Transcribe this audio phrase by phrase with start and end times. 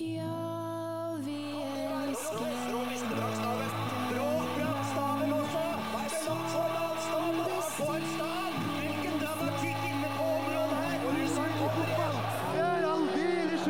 [0.00, 1.40] Ja, vi
[2.08, 2.80] elsker er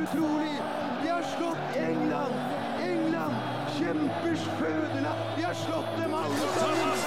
[0.03, 0.63] utrolig!
[1.03, 2.35] Vi har slått England!
[2.83, 3.35] England!
[3.79, 5.21] Kjempers fødeland!
[5.37, 6.99] Vi har slått dem alle sammen!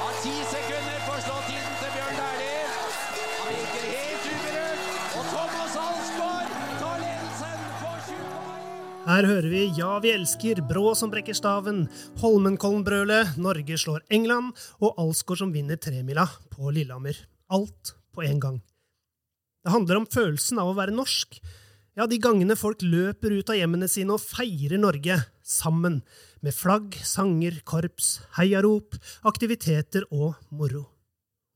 [0.00, 2.64] Har ti sekunder på slåttiden til Bjørn Dæhlie.
[3.40, 4.80] Han virker helt uberørt.
[5.16, 6.49] Og Thomas Alsgaard
[9.10, 11.88] Her hører vi Ja, vi elsker, Brå som brekker staven,
[12.20, 17.16] Holmenkollen-brølet, Norge slår England og Alsgaard som vinner tremila på Lillehammer.
[17.50, 18.60] Alt på én gang.
[19.66, 21.40] Det handler om følelsen av å være norsk.
[21.98, 26.04] Ja, de gangene folk løper ut av hjemmene sine og feirer Norge, sammen,
[26.38, 28.94] med flagg, sanger, korps, heiarop,
[29.26, 30.84] aktiviteter og moro.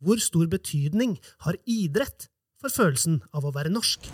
[0.03, 2.27] Hvor stor betydning har idrett
[2.59, 4.11] for følelsen av å være norsk?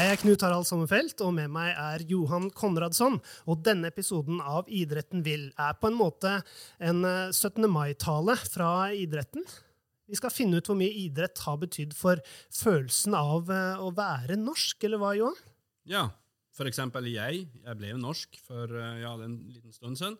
[0.00, 3.18] Jeg er Knut Harald Sommerfelt, og med meg er Johan Konradsson.
[3.50, 6.38] Og denne episoden av Idretten vil er på en måte
[6.78, 7.66] en eh, 17.
[7.70, 9.44] mai-tale fra idretten.
[10.10, 12.22] Vi skal finne ut hvor mye idrett har betydd for
[12.54, 15.38] følelsen av eh, å være norsk, eller hva, Johan?
[15.90, 16.06] Ja,
[16.56, 17.46] for eksempel jeg.
[17.64, 20.18] Jeg ble jo norsk for eh, ja, en liten stund siden.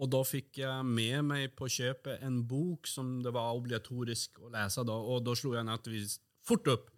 [0.00, 4.50] Og da fikk jeg med meg på kjøpet en bok som det var obligatorisk å
[4.54, 4.84] lese.
[4.88, 6.88] Da, og da slo jeg naturligvis fort opp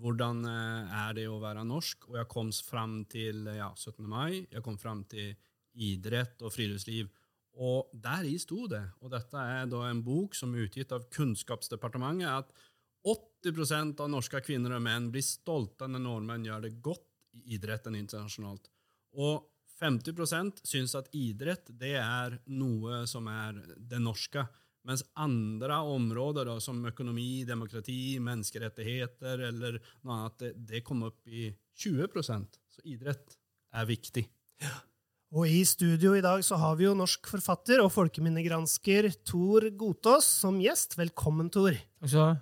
[0.00, 2.06] hvordan eh, er det å være norsk.
[2.12, 4.04] Og jeg kom fram til ja, 17.
[4.06, 4.44] mai.
[4.46, 5.34] Jeg kom fram til
[5.74, 7.10] idrett og friluftsliv.
[7.60, 11.08] Og der i sto det, og dette er da en bok som er utgitt av
[11.12, 12.54] Kunnskapsdepartementet, at
[13.04, 17.06] 80% av norske kvinner og menn blir stolte når nordmenn gjør det godt
[17.36, 18.70] i idretten internasjonalt.
[19.18, 19.49] Og
[19.80, 24.44] 50% syns at idrett det er noe som er det norske.
[24.88, 31.28] Mens andre områder, da, som økonomi, demokrati, menneskerettigheter eller noe annet, det, det kom opp
[31.28, 31.50] i
[31.80, 33.36] 20% Så idrett
[33.76, 34.24] er viktig.
[35.30, 40.26] Og i studio i dag så har vi jo norsk forfatter og folkeminnegransker Tor Gotaas
[40.26, 40.96] som gjest.
[40.98, 41.76] Velkommen, Tor.
[41.76, 42.38] Takk skal du ha.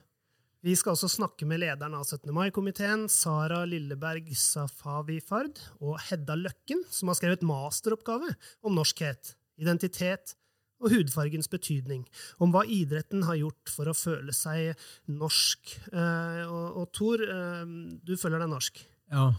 [0.66, 2.32] Vi skal også snakke med lederen av 17.
[2.34, 8.32] mai-komiteen, Sara Lilleberg Safavifard, og Hedda Løkken, som har skrevet masteroppgave
[8.66, 10.34] om norskhet, identitet
[10.82, 12.02] og hudfargens betydning,
[12.42, 14.74] om hva idretten har gjort for å føle seg
[15.10, 15.76] norsk.
[15.92, 17.64] Eh, og, og Tor, eh,
[18.02, 18.82] du føler deg norsk.
[19.14, 19.30] Ja.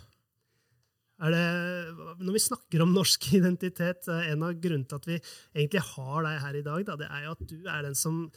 [1.20, 1.46] Er det,
[2.24, 6.30] når vi snakker om norsk identitet, er en av grunnene til at vi egentlig har
[6.30, 8.30] deg her i dag, da, det er jo at du er den som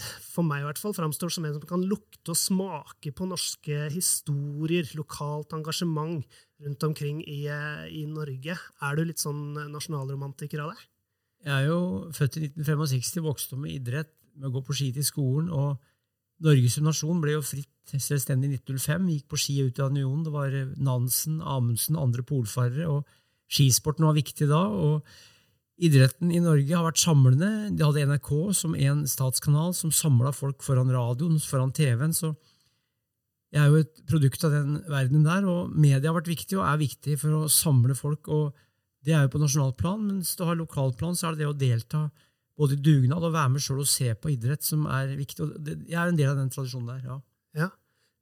[0.00, 3.88] for meg i hvert fall framstår som en som kan lukte og smake på norske
[3.92, 6.24] historier, lokalt engasjement
[6.62, 8.56] rundt omkring i, eh, i Norge.
[8.56, 10.82] Er du litt sånn nasjonalromantiker av deg?
[11.42, 11.80] Jeg er jo
[12.14, 15.50] født i 1965, vokste opp med idrett, med å gå på ski til skolen.
[15.50, 15.78] og
[16.42, 19.10] Norge som nasjon ble jo fritt selvstendig i 1905.
[19.10, 20.24] Gikk på ski ut av unionen.
[20.24, 22.88] Det var Nansen, Amundsen, andre polfarere.
[22.88, 23.06] og
[23.52, 24.66] Skisporten var viktig da.
[24.66, 25.04] og
[25.82, 27.50] Idretten i Norge har vært samlende.
[27.74, 32.14] De hadde NRK som en statskanal som samla folk foran radioen, foran TV-en.
[32.14, 32.34] så
[33.52, 36.64] jeg er jo et produkt av den verdenen der, og media har vært viktig og
[36.64, 38.30] er viktig for å samle folk.
[38.32, 38.54] og
[39.04, 41.58] Det er jo på nasjonalt plan, mens du har lokalplan, så er det det å
[41.60, 42.06] delta
[42.56, 45.44] både i dugnad og være med sjøl og se på idrett som er viktig.
[45.44, 47.18] og Jeg er en del av den tradisjonen der, ja.
[47.58, 47.68] Ja,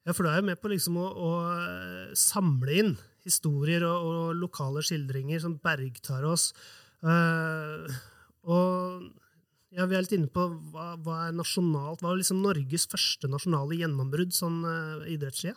[0.09, 4.10] ja for du er jo med på liksom å, å eh, samle inn historier og,
[4.10, 6.50] og lokale skildringer som bergtar oss.
[7.00, 7.99] Eh,
[8.50, 9.09] og
[9.71, 13.31] ja, vi er litt inne på hva, hva er nasjonalt, hva er liksom Norges første
[13.31, 15.55] nasjonale gjennombrudd sånn uh, idrettssida?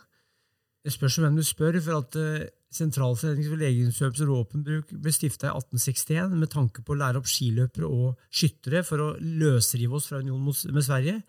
[0.84, 2.44] Det spørs hvem du spør, for at uh,
[2.74, 7.30] Sentralforeningen for legemiddelkjøps- og våpenbruk ble stifta i 1861 med tanke på å lære opp
[7.30, 11.20] skiløpere og skyttere for å løsrive oss fra unionen med Sverige.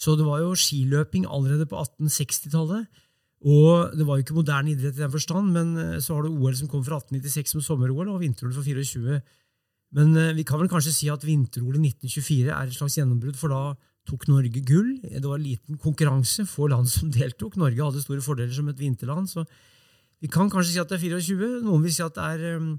[0.00, 2.88] Så det var jo skiløping allerede på 1860-tallet.
[3.50, 6.34] Og det var jo ikke moderne idrett i den forstand, men eh, så har du
[6.34, 9.20] OL som kom fra 1896 med sommer-OL, og vinter-OL for 24.
[9.96, 13.38] Men eh, vi kan vel kanskje si at vinter-OL i 1924 er et slags gjennombrudd,
[13.38, 13.62] for da
[14.08, 14.92] tok Norge gull.
[15.02, 17.58] Det var liten konkurranse, få land som deltok.
[17.60, 19.30] Norge hadde store fordeler som et vinterland.
[19.30, 19.46] så
[20.20, 21.50] vi kan kanskje si at det er 24.
[21.64, 22.74] Noen vil si at det er um,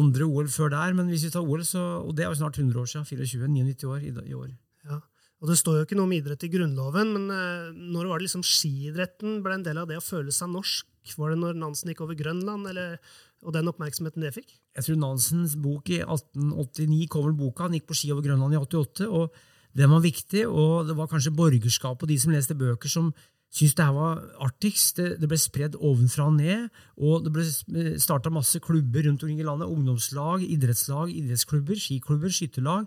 [0.00, 2.56] andre OL før der, men hvis vi tar OL, så, og det er jo snart
[2.56, 4.48] 100 år siden, 24, 99 år i, i år.
[4.88, 5.00] Ja.
[5.40, 8.28] Og det står jo ikke noe om idrett i Grunnloven, men eh, når var det
[8.28, 10.88] liksom skiidretten ble en del av det å føle seg norsk?
[11.18, 12.98] Var det når Nansen gikk over Grønland, eller,
[13.42, 14.52] og den oppmerksomheten det fikk?
[14.76, 18.54] Jeg tror Nansens bok i 1889 kom vel boka, han gikk på ski over Grønland
[18.54, 19.34] i 88, og
[19.76, 23.12] den var viktig, og det var kanskje borgerskapet og de som leste bøker som
[23.50, 25.00] syntes det her var artigst.
[25.20, 29.46] Det ble spredd ovenfra og ned, og det ble starta masse klubber rundt omkring i
[29.46, 29.70] landet.
[29.70, 32.86] Ungdomslag, idrettslag, idrettsklubber, skiklubber, skytterlag.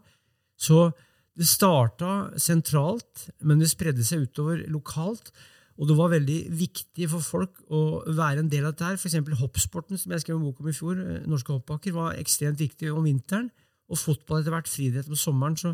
[0.59, 0.91] Så
[1.35, 5.33] det starta sentralt, men det spredde seg utover lokalt.
[5.81, 8.91] Og det var veldig viktig for folk å være en del av dette.
[8.91, 8.99] her.
[8.99, 9.17] F.eks.
[9.39, 12.91] hoppsporten, som jeg skrev en bok om i fjor, eh, norske hoppbakker, var ekstremt viktig
[12.93, 13.49] om vinteren.
[13.89, 15.57] Og fotball etter hvert, friidrett om sommeren.
[15.57, 15.73] Så,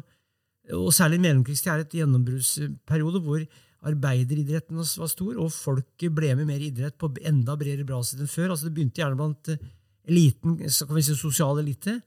[0.76, 3.44] og særlig mellomkrigstid er et gjennombruddsperiode hvor
[3.90, 8.54] arbeideridretten var stor, og folket ble med mer idrett på enda bredere basis enn før.
[8.54, 9.68] Altså Det begynte gjerne blant eh,
[10.08, 12.00] eliten, så kan vi si sosial elite.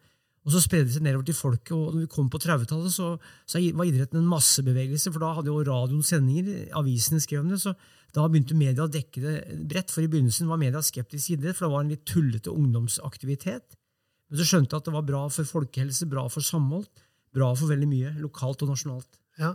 [0.42, 1.72] Og så spredde det seg nedover til folket.
[1.76, 3.12] og når vi kom på 30-tallet, så,
[3.46, 7.60] så var idretten en massebevegelse, for da hadde jo radioen sendinger, avisene skrev om det.
[7.62, 7.76] så
[8.12, 9.36] Da begynte media å dekke det
[9.70, 12.50] bredt, for i begynnelsen var media skeptisk til idrett, for det var en litt tullete
[12.50, 13.78] ungdomsaktivitet.
[14.28, 16.88] Men så skjønte jeg at det var bra for folkehelse, bra for samhold,
[17.32, 18.14] bra for veldig mye.
[18.24, 19.20] lokalt og nasjonalt.
[19.38, 19.54] Ja,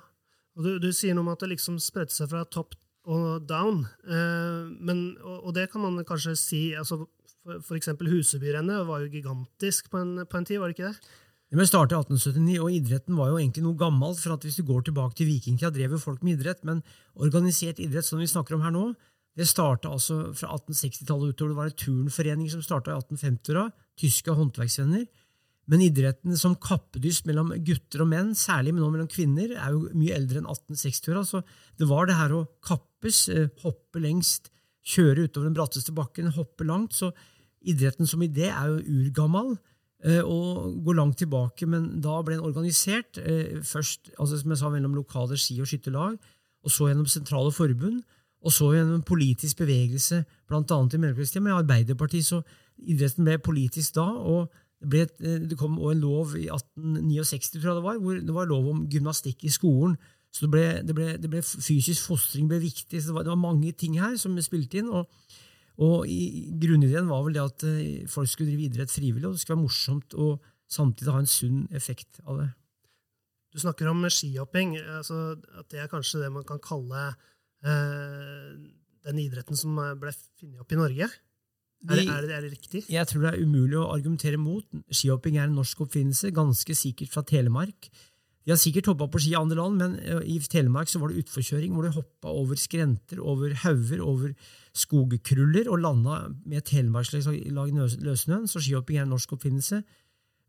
[0.58, 3.86] og du, du sier noe om at det liksom spredte seg fra topp og down,
[4.08, 7.06] eh, men, og, og det kan man kanskje si altså,
[7.48, 11.16] for, eksempel Husebyrennet var jo gigantisk på en, på en tid, var det ikke det?
[11.48, 14.20] Det ble startet i 1879, og idretten var jo egentlig noe gammelt.
[14.20, 16.84] for at Hvis du går tilbake til vikingtida, drev jo folk med idrett, men
[17.16, 18.90] organisert idrett som vi snakker om her nå,
[19.38, 21.54] det starta altså fra 1860-tallet utover.
[21.54, 23.70] Det var en turnforening som starta i 1850-åra,
[24.02, 25.06] tyske håndverksvenner.
[25.68, 30.16] Men idretten som kappedyst mellom gutter og menn, særlig nå mellom kvinner, er jo mye
[30.16, 31.24] eldre enn 1860-åra.
[31.28, 31.44] Så
[31.80, 34.50] det var det her å kappes, eh, hoppe lengst,
[34.88, 36.96] kjøre utover den bratteste bakken, hoppe langt.
[36.96, 37.12] Så
[37.68, 39.56] idretten som idé er jo urgammal
[40.06, 44.62] eh, og går langt tilbake, men da ble den organisert eh, først altså som jeg
[44.62, 46.18] sa, mellom lokale ski- og skytterlag,
[46.64, 48.02] og så gjennom sentrale forbund,
[48.44, 50.62] og så gjennom politisk bevegelse, bl.a.
[50.62, 52.26] i mellomkrigstida med Arbeiderpartiet.
[52.26, 52.42] Så
[52.78, 54.06] idretten ble politisk da.
[54.06, 57.98] og det, ble, eh, det kom også en lov i 1869 tror jeg det var,
[58.04, 59.98] hvor det var lov om gymnastikk i skolen.
[60.34, 63.02] Så det ble, det ble, det ble fysisk fostring ble viktig.
[63.02, 64.90] så det var, det var mange ting her som spilte inn.
[64.90, 65.10] og
[65.78, 69.44] og i, Grunnideen var vel det at eh, folk skulle drive idrett frivillig, og det
[69.44, 72.48] skulle være morsomt og samtidig ha en sunn effekt av det.
[73.54, 74.76] Du snakker om skihopping.
[74.98, 77.06] Altså, at det er kanskje det man kan kalle
[77.64, 78.50] eh,
[79.08, 81.08] den idretten som ble funnet opp i Norge?
[81.88, 82.84] Er det, er, det, er det, riktig?
[82.90, 84.66] Jeg tror det er umulig å argumentere mot.
[84.90, 87.90] Skihopping er en norsk oppfinnelse, ganske sikkert fra Telemark.
[88.48, 91.12] De har sikkert hoppa på ski i andre land, men eh, i Telemark så var
[91.12, 94.32] det utforkjøring hvor de hoppa over skrenter, over hauger, over
[94.78, 98.48] skogkruller og landa med telemarkslag løssnøen.
[98.48, 99.82] Så skihopping er en norsk oppfinnelse.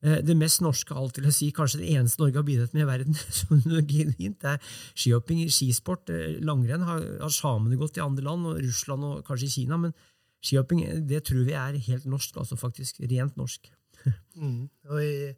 [0.06, 2.76] Eh, det mest norske av alt til å si, kanskje det eneste Norge har bidratt
[2.76, 4.62] med i verden, som genuint, er
[4.94, 5.42] skihopping.
[5.50, 9.80] Skisport, eh, langrenn, har, har samene gått i andre land, og Russland og kanskje Kina.
[9.88, 9.96] Men
[10.38, 13.02] skihopping det tror vi er helt norsk, altså faktisk.
[13.10, 13.72] Rent norsk.
[14.38, 14.68] Mm.
[14.86, 15.32] Og i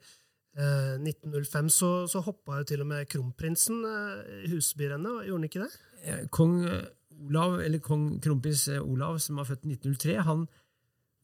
[0.56, 3.84] eh, 1905 så, så hoppa jo til og med kronprinsen
[4.44, 5.72] i Husbyrennet, gjorde han ikke det?
[6.04, 6.56] Eh, kong
[7.20, 10.46] Olav, eller kong kronprins eh, Olav, som var født i 1903, han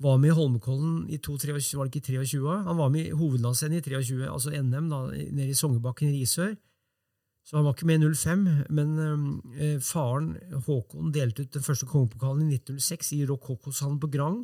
[0.03, 3.87] var med i Holmenkollen i 23, var det ikke 23 Han var med i hovedlandsrennet
[3.87, 4.99] i 23, altså NM, da,
[5.33, 6.55] nede i Songebakken i Risør.
[7.47, 10.37] Så han var ikke med i 05, men øh, faren
[10.67, 14.43] Håkon delte ut den første kongepokalen i 1906 i Rokokoshallen på Grang.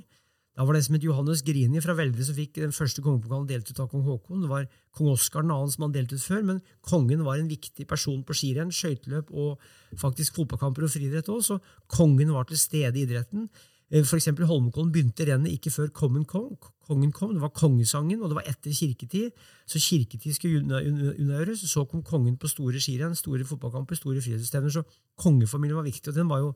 [0.52, 3.70] Da var det som het Johannes Grini fra Veldre som fikk den første kongepokalen delt
[3.70, 4.42] ut av kong Haakon.
[4.44, 5.58] Det var kong Oskar 2.
[5.72, 9.62] som han delte ut før, men kongen var en viktig person på skirenn, skøyteløp og
[9.96, 11.58] faktisk fotballkamper og friidrett òg, så
[11.88, 13.48] kongen var til stede i idretten.
[13.92, 16.56] Eh, for eksempel Holmenkollen begynte rennet ikke før kongen kom.
[16.86, 17.32] kongen kom.
[17.32, 19.30] Det var kongesangen, og det var etter kirketid.
[19.66, 21.64] Så kirketid skulle unnagjøres.
[21.70, 24.70] Så kom kongen på store skirenn, store fotballkamper, store friidrettsstevner.
[24.70, 24.82] Så
[25.16, 26.54] kongefamilien var viktig, og den var jo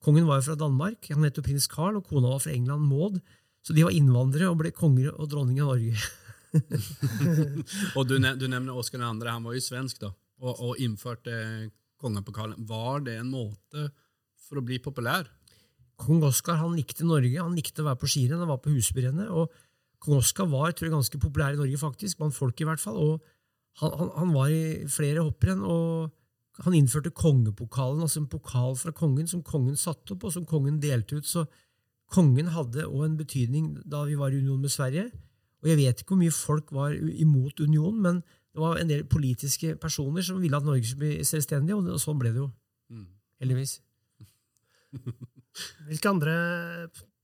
[0.00, 2.86] Kongen var jo fra Danmark, han het jo prins Carl, og kona var fra England,
[2.88, 3.20] Maud.
[3.60, 5.98] Så de var innvandrere og ble konger og dronning av Norge.
[7.96, 11.34] og du, du nevner Oskar 2., han var jo svensk, da, og, og innførte
[12.00, 12.64] kongepokalen.
[12.68, 13.90] Var det en måte
[14.40, 15.28] for å bli populær?
[16.00, 19.28] Kong Oskar han likte Norge, han likte å være på skirenn, han var på Husbyrennet.
[19.28, 19.52] og
[20.00, 22.96] Kong Oskar var tror jeg, ganske populær i Norge, faktisk, blant folk i hvert fall.
[22.96, 23.28] og
[23.82, 25.60] Han, han, han var i flere hopprenn.
[25.60, 26.16] og
[26.60, 30.80] han innførte kongepokalen, altså en pokal fra kongen som kongen satte opp, og som kongen
[30.82, 31.28] delte ut.
[31.28, 31.46] Så
[32.12, 35.08] kongen hadde òg en betydning da vi var i union med Sverige.
[35.60, 39.06] Og jeg vet ikke hvor mye folk var imot unionen, men det var en del
[39.08, 42.50] politiske personer som ville at Norge skulle bli selvstendig, og sånn ble det jo.
[42.90, 43.06] Mm.
[43.40, 43.76] Heldigvis.
[45.88, 46.34] Hvilke andre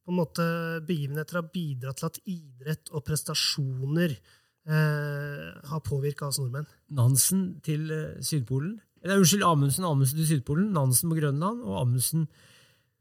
[0.06, 0.44] på en måte,
[0.86, 6.68] begivenheter har bidratt til at idrett og prestasjoner eh, har påvirka oss nordmenn?
[6.94, 8.76] Nansen til eh, Sydpolen.
[9.06, 11.62] Nei, unnskyld, Amundsen, Amundsen til Sydpolen, Nansen på Grønland.
[11.62, 12.26] og Amundsen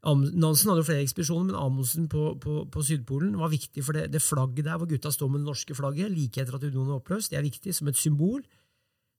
[0.06, 4.12] Nansen hadde jo flere ekspedisjoner, men Amundsen på, på, på, Sydpolen var viktig for det,
[4.14, 7.00] det flagget der hvor gutta står med det norske flagget, like etter at unionen er
[7.00, 7.32] oppløst.
[7.32, 8.44] Det er viktig som et symbol,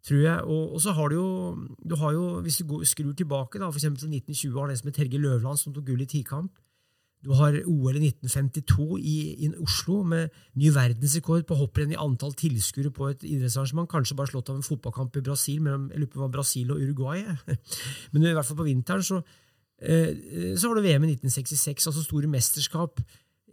[0.07, 0.45] tror jeg.
[0.45, 1.31] Og, og så har du jo,
[1.91, 4.93] du har jo, hvis du går, skrur tilbake, da, for til 1920, har det som
[4.93, 6.55] het Helge Løvland, som tok gull i tikamp.
[7.25, 12.37] Du har OL i 1952 i, i Oslo med ny verdensrekord på hopprenn i antall
[12.39, 13.89] tilskuere på et idrettsarrangement.
[13.91, 16.35] Kanskje bare slått av en fotballkamp i Brasil mellom jeg lurer på om det var
[16.37, 17.25] Brasil og Uruguay.
[18.13, 19.23] Men i hvert fall på vinteren så,
[19.81, 23.03] eh, så var det VM i 1966, altså store mesterskap.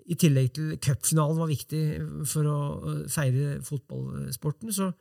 [0.04, 1.84] I tillegg til cupfinalen var viktig
[2.30, 2.60] for å
[3.12, 4.74] feire fotballsporten.
[4.76, 4.92] Så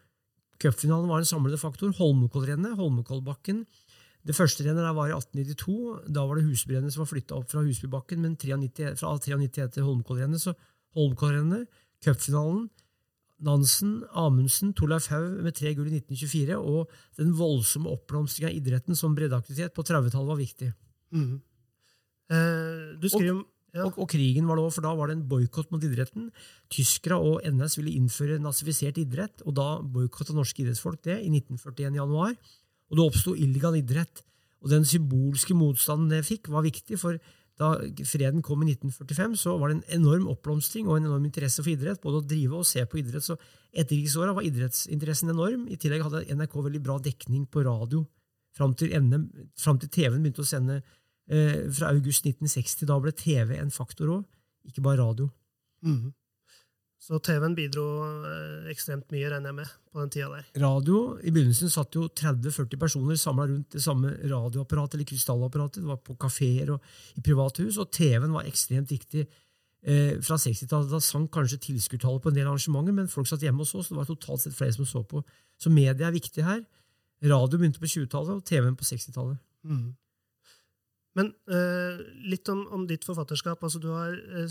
[0.63, 1.91] cupfinalen var en samlende faktor.
[1.99, 3.65] Holmenkollrennet, Holmenkollbakken,
[4.23, 6.13] det første rennet der var i 1892.
[6.15, 9.87] Da var det Husbyrennet som var flytta opp fra Husbybakken, men 93, fra 93 til
[9.89, 10.43] Holmkollrennet.
[10.45, 10.55] Så
[10.95, 11.67] Holmkollrennet,
[12.05, 12.69] cupfinalen,
[13.43, 18.99] Nansen, Amundsen, Torleif Haug med tre gull i 1924, og den voldsomme oppblomstringa av idretten
[18.99, 20.71] som breddeaktivitet på 30-tallet var viktig.
[21.11, 21.33] Mm.
[22.31, 23.87] Eh, du skriver og, ja.
[23.87, 26.29] Og, og krigen var det òg, for da var det en boikott mot idretten.
[26.73, 31.97] Tyskere og NS ville innføre nazifisert idrett, og da boikotta norske idrettsfolk det i 1941
[31.97, 32.37] i januar.
[32.93, 34.23] Og det oppsto illegal idrett.
[34.63, 37.17] Og den symbolske motstanden det fikk, var viktig, for
[37.61, 37.75] da
[38.09, 41.73] freden kom i 1945, så var det en enorm oppblomstring og en enorm interesse for
[41.73, 43.25] idrett, både å drive og se på idrett.
[43.27, 43.37] Så
[43.73, 45.67] etterkrigsåra var idrettsinteressen enorm.
[45.69, 48.05] I tillegg hadde NRK veldig bra dekning på radio
[48.57, 52.89] fram til, til TV-en begynte å sende eh, fra august 1960.
[52.89, 54.27] Da ble TV en faktor òg,
[54.69, 55.31] ikke bare radio.
[55.85, 56.13] Mhm.
[57.03, 57.85] Så TV-en bidro
[58.29, 60.45] eh, ekstremt mye, regner jeg med, på den tida der.
[60.63, 65.81] Radio, I begynnelsen satt jo 30-40 personer samla rundt det samme radioapparatet eller krystallapparatet.
[65.83, 69.25] Det var på kafeer og i privathus, og TV-en var ekstremt viktig.
[69.83, 73.65] Eh, fra 60-tallet da sank kanskje tilskuertallet på en del arrangementer, men folk satt hjemme
[73.65, 75.25] og så, så det var totalt sett flere som så på.
[75.59, 76.63] Så media er viktig her.
[77.33, 79.43] Radio begynte på 20-tallet, og TV-en på 60-tallet.
[79.67, 79.89] Mm.
[81.19, 81.99] Men eh,
[82.31, 83.59] litt om, om, ditt forfatterskap.
[83.63, 84.47] altså du har eh,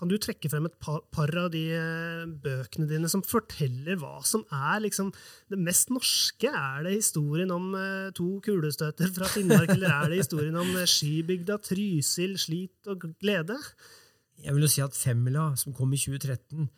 [0.00, 4.22] kan du trekke frem et par, par av de eh, bøkene dine som forteller hva
[4.24, 5.10] som er liksom
[5.52, 6.48] det mest norske?
[6.48, 10.88] Er det historien om eh, to kulestøter fra Finnmark, eller er det historien om skybygda,
[11.20, 13.58] skibygda Trysil, slit og glede?
[14.40, 16.70] Jeg vil jo si at Femmila, som kom i 2013,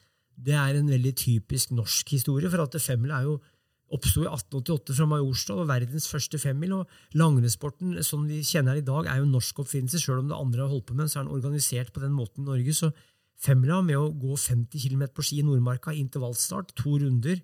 [0.43, 2.51] det er en veldig typisk norsk historie.
[2.51, 3.39] For at Femmila er jo
[3.93, 6.73] oppsto i 1888 fra Majorstad og verdens første femmil.
[6.79, 6.89] og
[7.19, 10.01] Langrennssporten som vi kjenner her i dag, er jo en norsk oppfinnelse.
[10.01, 12.43] Selv om det andre har holdt på med så er den organisert på den måten
[12.43, 12.75] i Norge.
[12.75, 12.93] Så
[13.43, 17.41] Femmila med å gå 50 km på ski i Nordmarka, intervallstart, to runder.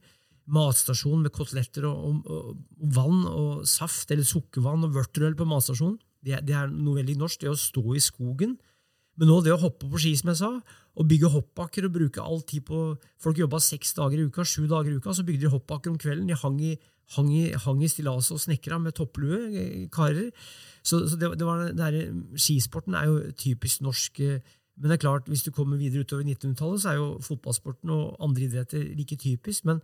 [0.49, 5.99] Matstasjon med koteletter og, og, og, vann og saft, eller sukkervann og vørterøl på matstasjonen.
[6.25, 8.57] Det, det, er noe veldig norsk, det å stå i skogen.
[9.19, 10.51] Men nå det å hoppe på ski, som jeg sa,
[10.99, 12.83] og bygge hoppbakker og bruke all tid på
[13.23, 15.99] Folk jobba seks dager i uka, sju dager i uka, så bygde de hoppbakker om
[15.99, 16.31] kvelden.
[16.31, 16.77] De hang i,
[17.17, 20.31] hang i, hang i stillaset og snekra med topplue, eh, karer.
[20.83, 21.99] Så, så det, det var, det der,
[22.39, 24.23] skisporten er jo typisk norsk.
[24.23, 27.91] Eh, men det er klart, hvis du kommer videre utover 1900-tallet, så er jo fotballsporten
[27.91, 29.65] og andre idretter like typisk.
[29.67, 29.81] Men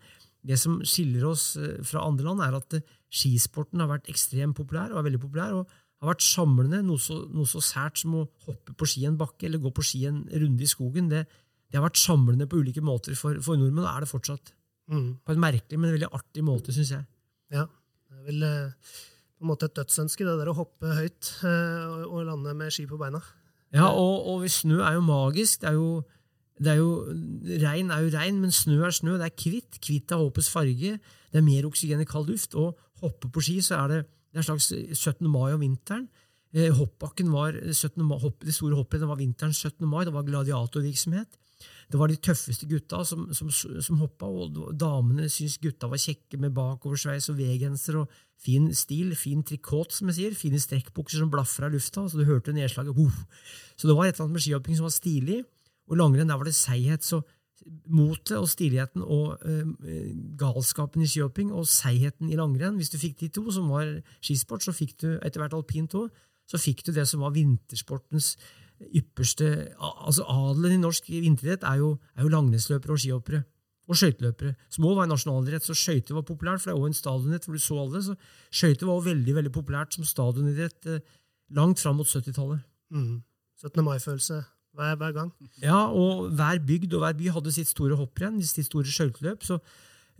[0.46, 4.56] det som skiller oss eh, fra andre land, er at eh, skisporten har vært ekstremt
[4.58, 6.82] populær, og er veldig populær, og har vært samlende.
[6.86, 9.86] Noe så, noe så sært som å hoppe på ski en bakke eller gå på
[9.86, 11.10] ski en runde i skogen.
[11.10, 14.54] Det, det har vært samlende på ulike måter for, for nordmenn, og er det fortsatt.
[14.92, 15.08] Mm.
[15.26, 17.08] På en merkelig, men veldig artig måte, syns jeg.
[17.54, 18.92] Ja, det er vel eh,
[19.34, 23.00] på en måte et dødsønske, det der å hoppe høyt og lande med ski på
[23.00, 23.18] beina.
[23.74, 25.60] Ja, og, og snø er jo magisk.
[25.62, 26.02] Det er jo,
[26.62, 26.90] det er jo,
[27.64, 29.16] regn er jo regn, men snø er snø.
[29.18, 29.80] Det er hvitt.
[29.82, 30.98] Hvitt er håpets farge.
[31.00, 32.54] Det er mer oksygen i kald luft.
[32.54, 35.26] Og hoppe på ski så er det, det er en slags 17.
[35.30, 36.06] mai om vinteren.
[36.54, 38.04] Eh, hoppbakken var 17.
[38.06, 39.86] Mai, hopp, Det store hopprennet var vinteren 17.
[39.90, 40.04] mai.
[40.06, 41.40] Det var gladiatorvirksomhet.
[41.94, 46.40] Det var de tøffeste gutta som, som, som hoppa, og damene syntes gutta var kjekke
[46.42, 51.30] med bakoversveis og V-genser og fin stil, fin trikot, som jeg sier, fine strekkbukser som
[51.30, 52.98] blafra i lufta, så du hørte nedslaget.
[52.98, 53.20] Uh.
[53.78, 55.38] Så det var et eller annet med skihopping som var stilig,
[55.86, 57.06] og langrenn der var det seighet.
[57.06, 57.22] så
[57.86, 59.70] Motet og stiligheten og uh,
[60.36, 63.86] galskapen i skihopping og seigheten i langrenn Hvis du fikk de to, som var
[64.18, 66.10] skisport, så fikk du etter hvert alpint òg.
[66.50, 68.34] Så fikk du det som var vintersportens
[68.94, 73.42] ypperste altså Adelen i norsk vinteridrett er jo, er jo langrennsløpere og skihoppere.
[73.84, 74.54] Og skøyteløpere.
[74.72, 77.60] Små var nasjonalidrett, så skøyter var populært, for det er også en stadionidrett hvor du
[77.60, 78.00] så alle.
[78.02, 78.14] så
[78.48, 81.02] Skøyter var også veldig veldig populært som stadionidrett eh,
[81.52, 82.64] langt fram mot 70-tallet.
[82.90, 83.22] Mm.
[83.60, 83.84] 17.
[83.84, 84.40] mai-følelse
[84.74, 85.32] hver, hver, gang.
[85.62, 89.44] Ja, og hver bygd og hver by hadde sitt store hopprenn, sitt store skøyteløp.
[89.44, 89.60] Så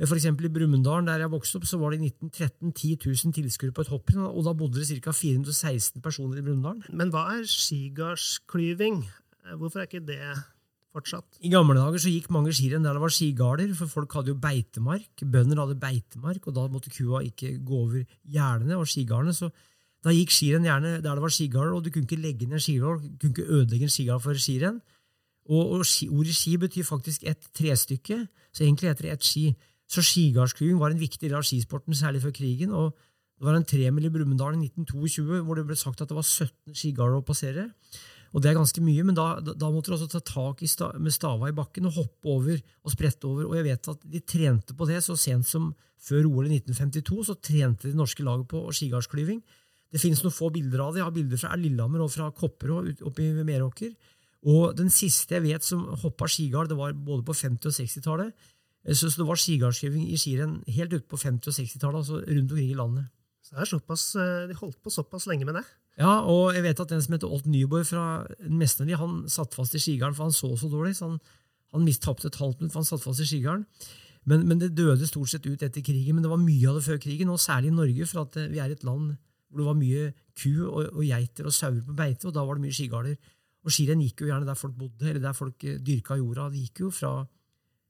[0.03, 3.37] for eksempel I Brumunddal, der jeg vokste opp, så var det i 1913 10 000
[3.37, 5.15] tilskuere på et hopprenn, og da bodde det ca.
[5.15, 6.81] 416 personer i Brumunddal.
[6.91, 9.05] Men hva er skigardsklyving?
[9.61, 10.19] Hvorfor er ikke det
[10.95, 11.39] fortsatt?
[11.47, 14.41] I gamle dager så gikk mange skirenn der det var skigarder, for folk hadde jo
[14.41, 15.23] beitemark.
[15.23, 19.37] Bønder hadde beitemark, og da måtte kua ikke gå over gjerdene og skigardene.
[19.37, 19.53] så
[20.05, 22.65] da gikk skirenn gjerne der det var skigarder, og du kunne ikke legge ned en
[22.67, 24.83] skigard, du kunne ikke ødelegge en skigard for skirenn.
[25.45, 29.47] Og, og ski, ordet ski betyr faktisk et trestykke, så egentlig heter det et ski.
[29.95, 32.73] Så skigardsklyving var en viktig del av skisporten, særlig før krigen.
[32.75, 32.97] og
[33.39, 36.27] Det var en tremil i Brumunddal i 1922 hvor det ble sagt at det var
[36.27, 37.71] 17 skigarder å passere.
[38.35, 41.15] Og det er ganske mye, men da, da, måtte du også ta tak sta, med
[41.15, 43.47] stava i bakken og hoppe over og sprette over.
[43.47, 45.69] Og jeg vet at de trente på det så sent som
[46.03, 47.21] før OL i 1952.
[47.29, 49.39] Så trente de norske laget på skigardsklyving.
[49.95, 51.03] Det finnes noen få bilder av det.
[51.03, 53.95] Jeg har bilder fra Lillehammer og fra Kopperå oppe i Meråker.
[54.51, 58.51] Og den siste jeg vet som hoppa skigard, det var både på 50- og 60-tallet.
[58.85, 62.53] Så, syns det var skigardskiving i skirenn helt ute på 50- og 60-tallet, altså rundt
[62.53, 63.09] omkring i landet.
[63.45, 65.65] Så det er såpass, eh, De holdt på såpass lenge med det.
[65.99, 69.77] Ja, og jeg vet at den som heter Olt Nyborg fra Mesterli, han satt fast
[69.77, 70.97] i skigarden, for han så så dårlig.
[70.97, 71.21] så Han,
[71.73, 73.67] han mistapte et halvt minutt, for han satt fast i skigarden.
[74.25, 76.17] Men, men, det døde stort sett ut etter krigen.
[76.17, 78.51] Men det var mye av det før krigen, og særlig i Norge, for at eh,
[78.53, 79.15] vi er et land
[79.49, 82.59] hvor det var mye ku og, og geiter og sauer på beite, og da var
[82.59, 83.15] det mye skigarder.
[83.65, 86.49] Og skirenn gikk jo gjerne der folk bodde, eller der folk eh, dyrka jorda.
[86.51, 87.13] Det gikk jo fra,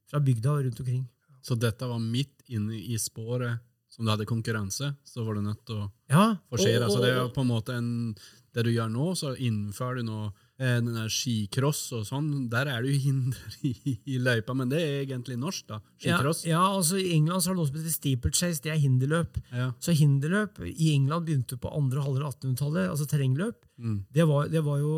[0.09, 1.07] fra bygda og rundt omkring.
[1.41, 3.59] Så dette var midt inne i sporet
[3.89, 6.83] som du hadde konkurranse, så var du nødt til å Ja, forsere.
[6.85, 8.15] og- Så det er på en måte en,
[8.53, 10.31] det du gjør nå, så innfører du nå eh,
[10.63, 12.29] den der skicross og sånn.
[12.51, 15.79] Der er det jo hinder i, i løypa, men det er egentlig norsk, da.
[15.99, 16.43] ja, Skicross.
[16.47, 19.39] ja, altså I England så har det noe som heter steeplechase, det er hinderløp.
[19.51, 19.69] Ja.
[19.83, 23.59] Så hinderløp i England begynte på andre halvdel av 1800-tallet, altså terrengløp.
[23.75, 23.97] Mm.
[24.15, 24.93] Det var, det var jo,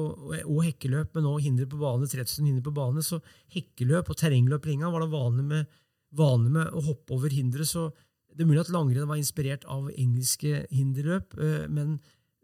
[0.46, 3.02] Og hekkeløp, men nå hinder på bane, 3000 hinder på bane.
[3.06, 3.18] Så
[3.56, 5.80] hekkeløp og terrengløp i England var det vanlig med,
[6.18, 7.66] vanlig med å hoppe over hindre.
[7.66, 7.90] Så
[8.38, 11.98] det er mulig at langrenn var inspirert av engelske hinderløp, eh, men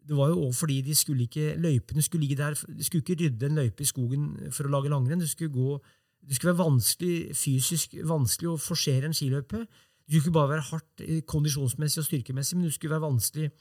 [0.07, 2.57] det var jo også fordi de skulle ikke, løypene skulle ligge der.
[2.67, 5.21] De skulle ikke rydde en løype i skogen for å lage langrenn.
[5.23, 5.77] Det skulle, gå,
[6.27, 9.63] det skulle være vanskelig, fysisk vanskelig å forsere en skiløype.
[9.63, 13.51] Det skulle ikke bare være hardt eh, kondisjonsmessig og styrkemessig, men det skulle være vanskelig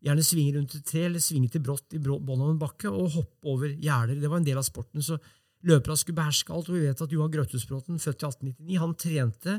[0.00, 3.12] gjerne svinge rundt et tre eller svinge til brått i bånn av en bakke og
[3.18, 4.16] hoppe over gjerder.
[4.16, 5.04] Det var en del av sporten.
[5.04, 5.20] så
[5.68, 6.70] Løperne skulle beherske alt.
[6.70, 9.58] og Vi vet at Johan Grøthusbråten, født i 1899, han trente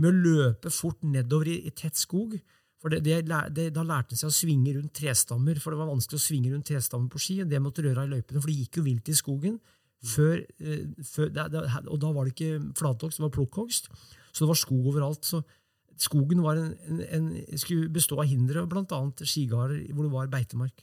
[0.00, 2.38] med å løpe fort nedover i, i tett skog.
[2.82, 3.20] For det, det,
[3.54, 6.50] det, Da lærte han seg å svinge rundt trestammer, for det var vanskelig å svinge
[6.50, 7.38] rundt trestammer på ski.
[7.44, 9.60] og Det måtte røre av i løypene, for det gikk jo vilt i skogen.
[10.02, 11.30] Før, eh, før,
[11.86, 13.86] og da var det ikke flathogst, det var plukkhogst.
[14.32, 15.22] Så det var skog overalt.
[15.22, 15.44] så
[16.02, 19.00] Skogen var en, en, en, skulle bestå av hindre, bl.a.
[19.22, 20.82] skigarder hvor det var beitemark.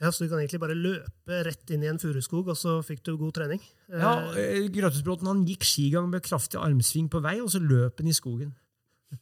[0.00, 3.04] Ja, Så du kan egentlig bare løpe rett inn i en furuskog, og så fikk
[3.06, 3.62] du god trening?
[3.88, 8.02] Eh, Ja, eh, Grøtesbråten han gikk skigang med kraftig armsving på vei, og så løp
[8.02, 8.52] han i skogen.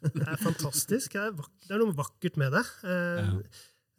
[0.05, 1.15] Det er fantastisk.
[1.15, 2.63] Det er, vak det er noe vakkert med det.
[2.89, 3.33] Eh,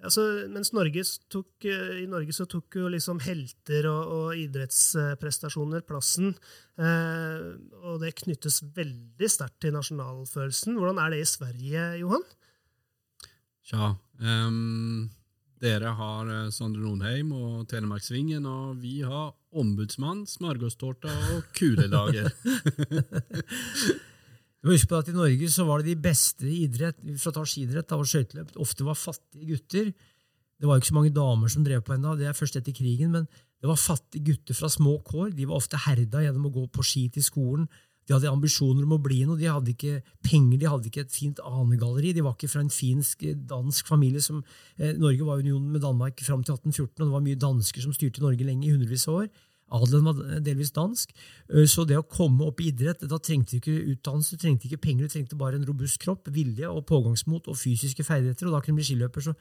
[0.06, 5.86] altså, mens Norge tok, eh, I Norge så tok jo liksom helter og, og idrettsprestasjoner
[5.88, 6.34] plassen.
[6.78, 7.52] Eh,
[7.84, 10.80] og det knyttes veldig sterkt til nasjonalfølelsen.
[10.80, 12.26] Hvordan er det i Sverige, Johan?
[13.66, 15.08] Tja, um,
[15.64, 22.30] dere har eh, Sondre Nordheim og Telemarksvingen, og vi har ombudsmann, smørgåstårta og kulelager.
[24.66, 27.30] Du må huske på at I Norge så var det de beste i idrett, for
[27.30, 29.92] å ta skidrett da var skøyteløp, ofte var fattige gutter.
[30.58, 33.12] Det var ikke så mange damer som drev på ennå, det er først etter krigen,
[33.14, 33.28] men
[33.62, 35.36] det var fattige gutter fra små kår.
[35.38, 37.70] De var ofte herda gjennom å gå på ski til skolen.
[38.10, 41.14] De hadde ambisjoner om å bli noe, de hadde ikke penger, de hadde ikke et
[41.14, 42.16] fint anegalleri.
[42.18, 44.42] De var ikke fra en finsk dansk familie som
[44.80, 47.86] eh, Norge var unionen union med Danmark fram til 1814, og det var mye dansker
[47.86, 49.30] som styrte Norge lenge, i hundrevis av år.
[49.74, 51.12] Adelen var delvis dansk.
[51.50, 54.68] Eh, Så det å komme opp i idrett, da trengte du ikke utdannelse, du trengte
[54.68, 58.54] ikke penger, du trengte bare en robust kropp, vilje og pågangsmot og fysiske ferdigheter, og
[58.54, 59.22] da kunne du bli skiløper.
[59.22, 59.34] Så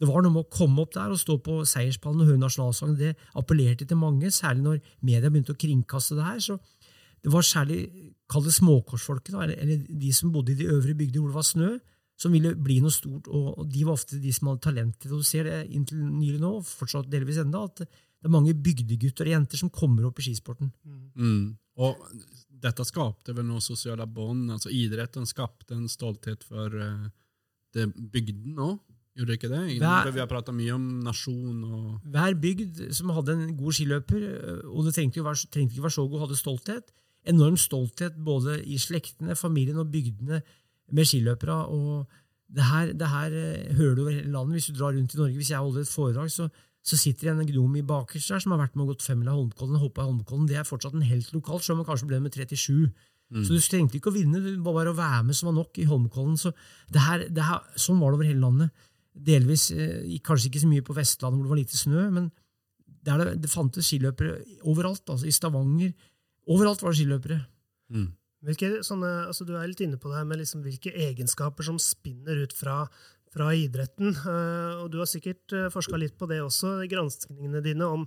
[0.00, 2.96] det var noe med å komme opp der og stå på seierspallen og høre nasjonalsangen.
[2.96, 6.40] Det appellerte til mange, særlig når media begynte å kringkaste det her.
[6.40, 6.58] så
[7.20, 7.80] det var særlig
[8.32, 11.70] kall det småkorsfolket, eller, de som bodde i de øvre bygder hvor det var snø,
[12.20, 13.28] som ville bli noe stort.
[13.28, 15.18] Og de var ofte de som hadde talent til det.
[15.18, 17.84] Du ser det inntil nylig nå, fortsatt delvis enda, at
[18.20, 20.70] det er mange bygdegutter og jenter som kommer opp i skisporten.
[21.16, 21.56] Mm.
[21.80, 22.04] Og
[22.60, 24.50] dette skapte vel noen sosiale bånd.
[24.52, 27.08] altså Idretten skapte en stolthet for uh,
[27.72, 28.76] det bygden òg,
[29.16, 29.62] gjorde det ikke det?
[29.80, 34.26] Hver, Vi har prata mye om nasjon og Hver bygd som hadde en god skiløper,
[34.68, 36.96] og det trengte, jo være, trengte ikke være så god, hadde stolthet.
[37.28, 40.42] Enorm stolthet både i slektene, familien og bygdene
[40.92, 41.64] med skiløpere.
[41.72, 42.06] og
[42.50, 44.56] det her, det her eh, hører du over hele landet.
[44.58, 46.48] Hvis du drar rundt i Norge, hvis jeg holder et foredrag, så,
[46.86, 49.34] så sitter det en gnom i bakerst der som har vært med og gått femmila
[49.36, 50.48] Holmenkollen og hoppa i Holmenkollen.
[50.48, 52.88] Det er fortsatt en helt lokalt, selv om han kanskje ble med 37.
[53.30, 55.78] Så du trengte ikke å vinne, det var bare å være med som var nok
[55.78, 56.38] i Holmenkollen.
[56.40, 56.50] Så
[56.90, 58.86] det her, det her, sånn var det over hele landet.
[59.14, 62.30] Delvis, eh, kanskje ikke så mye på Vestlandet hvor det var lite snø, men
[63.06, 65.04] der det, det fantes skiløpere overalt.
[65.06, 65.92] altså I Stavanger.
[66.50, 67.38] Overalt var det skiløpere.
[68.40, 71.78] Hvilke, sånne, altså du er litt inne på det her med liksom hvilke egenskaper som
[71.78, 72.82] spinner ut fra,
[73.34, 74.14] fra idretten.
[74.16, 78.06] eh, og du har sikkert uh, forska litt på det også, granskningene dine, om,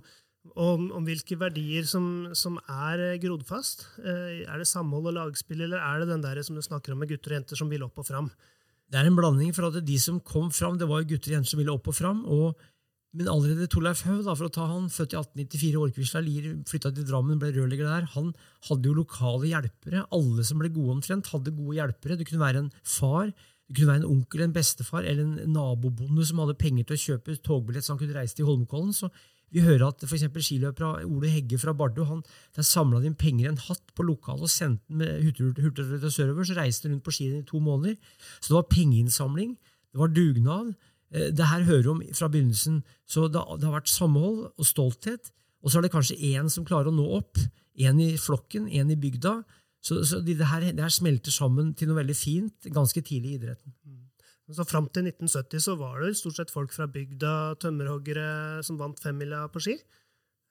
[0.52, 3.86] om, om hvilke verdier som, som er eh, grodd fast.
[4.02, 7.00] Eh, er det samhold og lagspill, eller er det den der som du snakker om
[7.02, 8.30] med gutter og jenter som vil opp og fram?
[8.92, 11.38] Det er en blanding, for at de som kom fram, det var jo gutter og
[11.38, 12.24] jenter som ville opp og fram.
[12.28, 12.70] og
[13.14, 17.06] men allerede Torleif Haug, for å ta han, født i 1894, Orkvisla Lier, flytta til
[17.06, 18.08] Drammen, ble rørlegger der.
[18.16, 18.32] Han
[18.66, 20.02] hadde jo lokale hjelpere.
[20.16, 22.16] Alle som ble gode omtrent, hadde gode hjelpere.
[22.18, 23.30] Det kunne være en far,
[23.68, 27.04] det kunne være en onkel, en bestefar eller en nabobonde som hadde penger til å
[27.04, 28.92] kjøpe togbillett så han kunne reise til Holmenkollen.
[29.54, 32.24] Vi hører at eksempel skiløpere Ole Hegge fra Bardu han,
[32.56, 35.22] der samla inn penger i en hatt på lokalet og sendte den med
[35.62, 36.44] hurtigruta sørover.
[36.44, 37.96] Så reiste han rundt på skirenn i to måneder.
[38.40, 39.54] Så det var pengeinnsamling,
[39.94, 40.74] det var dugnad.
[41.14, 42.82] Eh, Det her hører om fra begynnelsen.
[43.06, 45.30] Så det, det har vært samhold og stolthet.
[45.62, 47.38] Og så er det kanskje én som klarer å nå opp.
[47.78, 49.44] Én i flokken, én i bygda.
[49.84, 53.40] Så, så det, her, det her smelter sammen til noe veldig fint ganske tidlig i
[53.40, 53.74] idretten.
[54.52, 59.00] Så Fram til 1970 så var det stort sett folk fra bygda, tømmerhoggere, som vant
[59.00, 59.76] femmila på ski.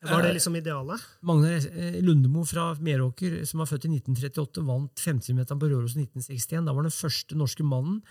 [0.03, 1.03] Var det liksom idealet?
[1.23, 6.03] Magnar eh, Lundemo fra Meråker, som var født i 1938, vant 50-meteren på Røros i
[6.03, 6.65] 1961.
[6.65, 8.01] Da var han den første norske mannen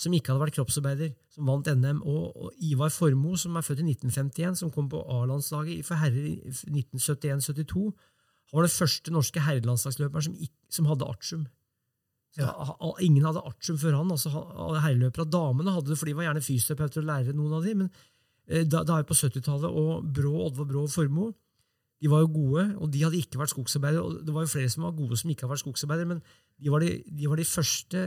[0.00, 2.00] som ikke hadde vært kroppsarbeider, som vant NM.
[2.08, 6.30] Og, og Ivar Formoe, som er født i 1951, som kom på A-landslaget for herrer
[6.32, 7.90] i 1971-72.
[8.52, 10.38] Han var den første norske herrelandslagsløperen som,
[10.70, 11.44] som hadde artium.
[12.36, 12.52] Ja.
[13.04, 14.10] Ingen hadde artium før han.
[14.12, 15.30] altså Herreløpere Herreløpere.
[15.32, 17.88] Damene hadde det, for de var gjerne fysioterapeuter og lærere, noen av de, men
[18.48, 21.32] eh, da, da er vi på 70-tallet, og Brå, Oddvar Brå og Formoe
[22.02, 24.02] de var jo gode, og de hadde ikke vært skogsarbeidere.
[24.02, 26.22] og Det var jo flere som var gode som ikke hadde vært skogsarbeidere, men
[26.58, 28.00] de var de, de, var de første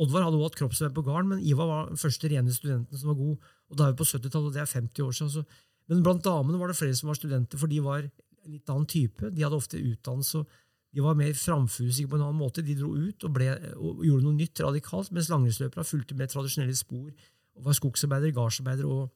[0.00, 3.10] Oddvar hadde også hatt kroppsarbeid på gården, men Ivar var den første rene studenten som
[3.10, 3.50] var god.
[3.68, 5.30] og Da er vi på 70-tallet, og det er 50 år siden.
[5.34, 5.42] Så.
[5.92, 8.08] Men blant damene var det flere som var studenter, for de var
[8.46, 9.30] en litt annen type.
[9.30, 10.44] De hadde ofte utdannelse,
[10.92, 12.64] de var mer framfusiske på en annen måte.
[12.64, 13.48] De dro ut og, ble,
[13.80, 18.88] og gjorde noe nytt radikalt, mens langrennsløperne fulgte med tradisjonelle spor og var skogsarbeidere, gardsarbeidere
[18.92, 19.10] og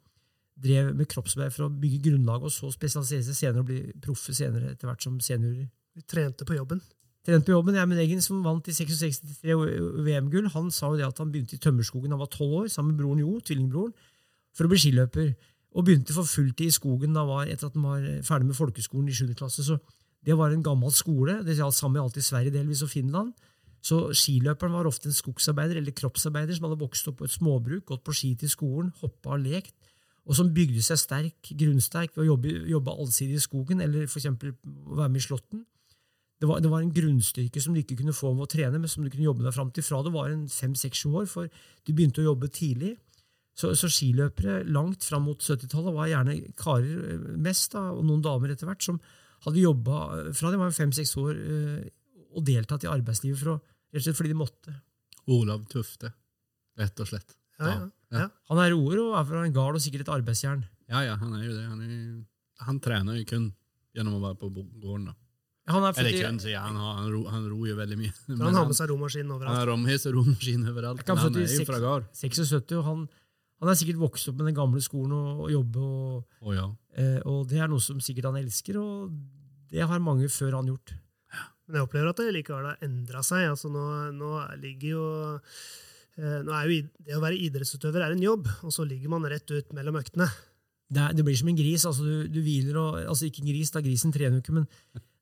[0.57, 4.33] drev med kroppsarbeid for å bygge grunnlag, og så spesialisere seg senere og bli proffe
[4.37, 5.69] senere etter hvert som seniorer.
[5.97, 6.81] Du trente på jobben.
[7.27, 7.77] Trent på jobben.
[7.77, 9.57] Jeg, min egen, som vant i 66-63
[10.07, 12.71] VM-gull, han sa jo det at han begynte i tømmerskogen da han var tolv år,
[12.73, 13.93] sammen med broren Jo, tvillingbroren,
[14.57, 15.33] for å bli skiløper.
[15.77, 19.11] Og begynte for fulltid i skogen da var, etter at han var ferdig med folkeskolen
[19.13, 19.35] i 7.
[19.37, 19.65] klasse.
[19.67, 19.77] Så
[20.25, 21.43] det var en gammel skole.
[21.45, 23.35] Det gjaldt samme alt i Sverige delvis og Finland.
[23.85, 27.85] Så skiløperen var ofte en skogsarbeider eller kroppsarbeider som hadde vokst opp på et småbruk,
[27.87, 29.77] gått på ski til skolen, hoppa og lekt,
[30.27, 34.19] og som bygde seg sterk, grunnsterk ved å jobbe, jobbe allsidig i skogen, eller for
[34.19, 35.63] eksempel være med i slåtten.
[36.41, 38.91] Det var, det var en grunnstyrke som du ikke kunne få med å trene, men
[38.91, 41.47] som du kunne jobbe deg fram til fra du var en fem-seks-sju år, for
[41.87, 42.97] du begynte å jobbe tidlig.
[43.57, 48.21] Så, så skiløpere langt fram mot 70-tallet var gjerne karer eh, mest, da, og noen
[48.25, 48.99] damer etter hvert, som
[49.47, 50.01] hadde jobba
[50.37, 51.89] fra de var fem-seks år eh,
[52.37, 53.57] og deltatt i arbeidslivet for å,
[53.95, 54.75] rett og slett fordi de måtte.
[55.33, 56.13] Olav Tufte,
[56.79, 57.33] rett og slett.
[57.57, 57.87] Ja, ja.
[58.21, 58.27] ja.
[58.51, 60.67] Han er roer og er fra en gard og sikkert et arbeidsjern.
[60.93, 61.65] Ja, ja, han er jo det.
[61.71, 62.03] Han, er,
[62.69, 63.47] han trener jo kun
[63.97, 65.09] gjennom å være på gården.
[65.09, 65.17] da.
[65.73, 66.61] Han er Eller kun, sier.
[66.63, 68.13] Han, har- han, ro, han ror jo veldig mye.
[68.29, 71.01] Men han har med seg romaskin han har med seg romaskin overalt.
[71.09, 72.07] Men han er jo fra gard.
[72.15, 73.07] 76, og han,
[73.61, 76.67] han er sikkert vokst opp med den gamle skolen og, og jobbe, og, oh, ja.
[76.99, 79.15] eh, og det er noe som sikkert han elsker, og
[79.73, 80.93] det har mange før han gjort.
[81.67, 83.49] Men jeg opplever at det likevel har endra seg.
[83.51, 83.83] Altså nå,
[84.15, 84.29] nå
[84.63, 85.07] ligger jo
[86.21, 86.77] eh, nå er jo
[87.09, 90.29] Det å være idrettsutøver er en jobb, og så ligger man rett ut mellom øktene.
[90.87, 91.83] Det, er, det blir som en gris.
[91.89, 94.69] altså Du, du hviler og altså Ikke en gris, da grisen trener jo ikke, men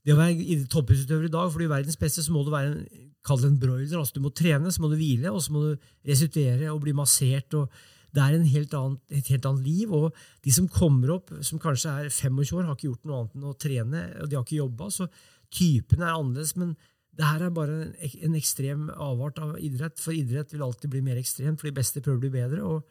[0.04, 2.74] det å være id- toppidrettsutøver i dag, for i verdens beste, så må du være
[2.74, 3.96] en, kall det en broiler.
[3.96, 6.92] altså Du må trene, så må du hvile, og så må du restituere og bli
[6.92, 7.56] massert.
[7.56, 7.72] og
[8.14, 9.92] Det er helt annen, et helt annet liv.
[9.92, 13.38] og De som kommer opp, som kanskje er 25 år, har ikke gjort noe annet
[13.38, 14.90] enn å trene, og de har ikke jobba.
[14.94, 15.08] Så
[15.50, 16.56] typen er annerledes.
[16.56, 16.76] men
[17.14, 17.94] det her er bare en,
[18.26, 22.02] en ekstrem avart av idrett, for idrett vil alltid bli mer ekstremt, for de beste
[22.02, 22.62] prøver å bli bedre.
[22.62, 22.82] og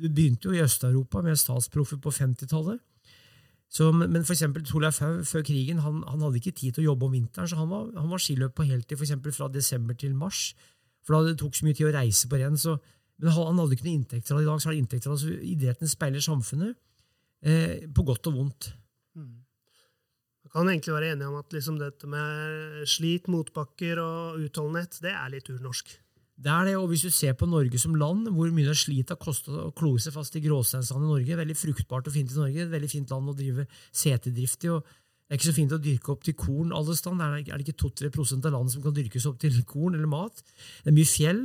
[0.00, 2.80] Det begynte jo i Øst-Europa med statsproffer på 50-tallet.
[3.70, 6.82] Så, men men for eksempel Torleif Haug før krigen han, han hadde ikke tid til
[6.82, 9.46] å jobbe om vinteren, så han var, han var skiløper på heltid for eksempel fra
[9.48, 10.56] desember til mars.
[11.06, 12.58] For da det tok så mye tid å reise på renn.
[12.58, 12.76] Så,
[13.20, 14.40] men han, hadde ikke noe inntekter.
[14.40, 16.76] I dag så er det inntekter Altså, idretten speiler samfunnet,
[17.44, 18.72] eh, på godt og vondt.
[20.50, 25.12] Man kan egentlig være enig om at liksom dette med slit, motbakker og utholdenhet, det
[25.14, 25.92] er litt urnorsk.
[26.40, 29.12] Det er det, og Hvis du ser på Norge som land, hvor mye det slit
[29.12, 32.38] har kosta å kloe seg fast i gråsteinsand i Norge Veldig fruktbart og fint i
[32.38, 34.72] Norge, et veldig fint land å drive seterdrift i.
[34.72, 37.36] og Det er ikke så fint å dyrke opp til korn alle steder.
[37.44, 40.42] Er det ikke 2-3% av landet som kan dyrkes opp til korn eller mat?
[40.82, 41.44] Det er mye fjell.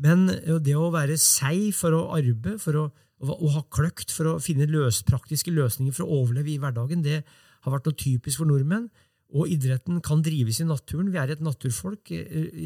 [0.00, 0.26] Men
[0.64, 2.84] det å være seig for å arbeide, for å,
[3.22, 7.22] å ha kløkt, for å finne løs, praktiske løsninger for å overleve i hverdagen, det
[7.62, 8.88] har vært noe typisk for nordmenn.
[9.32, 11.10] Og idretten kan drives i naturen.
[11.12, 12.10] Vi er et naturfolk.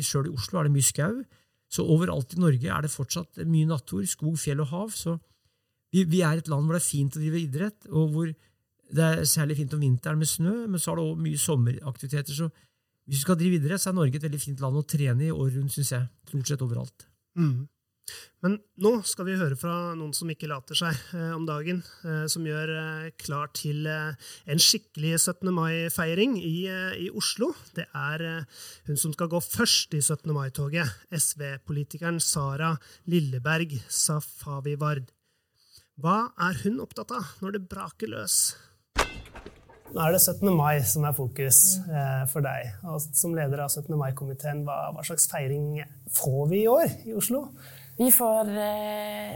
[0.02, 1.20] Sjøl i Oslo er det mye skau.
[1.70, 4.94] Så overalt i Norge er det fortsatt mye natur, skog, fjell og hav.
[4.94, 5.16] Så
[5.94, 8.30] vi, vi er et land hvor det er fint å drive idrett, og hvor
[8.96, 12.38] det er særlig fint om vinteren med snø, men så er det også mye sommeraktiviteter.
[12.38, 12.50] Så
[13.06, 15.34] hvis du skal drive idrett, så er Norge et veldig fint land å trene i
[15.34, 16.08] året rundt, syns jeg.
[16.30, 17.05] Stort sett overalt.
[17.36, 17.66] Mm.
[18.44, 22.26] Men nå skal vi høre fra noen som ikke later seg eh, om dagen, eh,
[22.30, 25.50] som gjør eh, klar til en skikkelig 17.
[25.56, 26.68] mai-feiring i,
[27.02, 27.50] i Oslo.
[27.74, 28.26] Det er
[28.86, 30.30] hun som skal gå først i 17.
[30.36, 32.76] mai-toget, SV-politikeren Sara
[33.10, 35.10] Lilleberg Safavivard.
[35.96, 38.54] Hva er hun opptatt av når det braker løs?
[39.94, 40.48] Nå er det 17.
[40.56, 42.72] mai som er fokus eh, for deg.
[42.90, 43.94] Og som leder av 17.
[43.98, 45.76] mai-komiteen, hva, hva slags feiring
[46.16, 47.46] får vi i år i Oslo?
[47.96, 49.30] Vi får eh,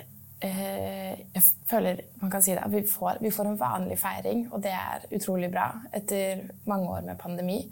[0.44, 2.66] eh, Jeg føler man kan si det.
[2.74, 7.08] Vi får, vi får en vanlig feiring, og det er utrolig bra etter mange år
[7.08, 7.62] med pandemi.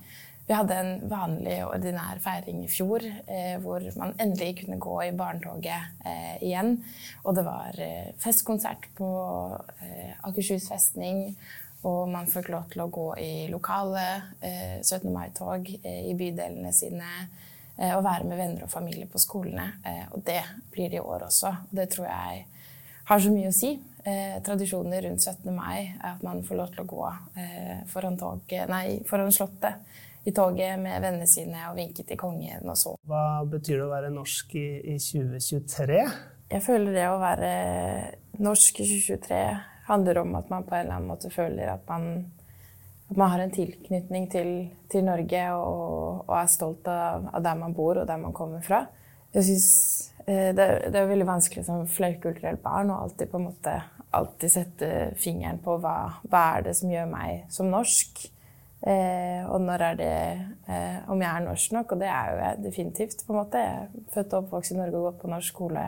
[0.48, 5.14] Vi hadde en vanlig, ordinær feiring i fjor, eh, hvor man endelig kunne gå i
[5.18, 6.78] barnetoget eh, igjen.
[7.26, 7.86] Og det var
[8.22, 9.08] festkonsert på
[10.24, 11.34] Akershus festning.
[11.86, 14.06] Og man fikk lov til å gå i lokale
[14.42, 15.06] eh, 17.
[15.14, 17.12] mai-tog eh, i bydelene sine.
[17.76, 19.68] Eh, og være med venner og familie på skolene.
[19.86, 21.54] Eh, og det blir det i år også.
[21.68, 22.42] Og det tror jeg
[23.08, 23.76] har så mye å si.
[24.08, 25.54] Eh, tradisjoner rundt 17.
[25.54, 27.06] mai er at man får lov til å gå
[27.38, 32.68] eh, foran, toget, nei, foran Slottet i toget med vennene sine og vinke til kongen
[32.68, 32.94] og så.
[33.08, 36.02] Hva betyr det å være norsk i, i 2023?
[36.48, 37.50] Jeg føler det å være
[38.40, 39.40] norsk i 2023
[39.88, 42.26] handler om at man på en eller annen måte føler at man,
[43.08, 44.52] at man har en tilknytning til,
[44.90, 48.64] til Norge og, og, er stolt av, av, der man bor og der man kommer
[48.64, 48.84] fra.
[49.34, 49.68] Jeg synes
[50.26, 53.76] eh, det, det, er veldig vanskelig som flerkulturelt barn å alltid, måte,
[54.16, 55.98] alltid sette fingeren på hva,
[56.28, 58.28] hva er det som gjør meg som norsk.
[58.78, 60.16] Eh, og når er det
[60.70, 63.24] eh, Om jeg er norsk nok, og det er jo jeg definitivt.
[63.26, 63.58] på en måte.
[63.58, 65.86] Jeg er født og oppvokst i Norge og gått på norsk skole.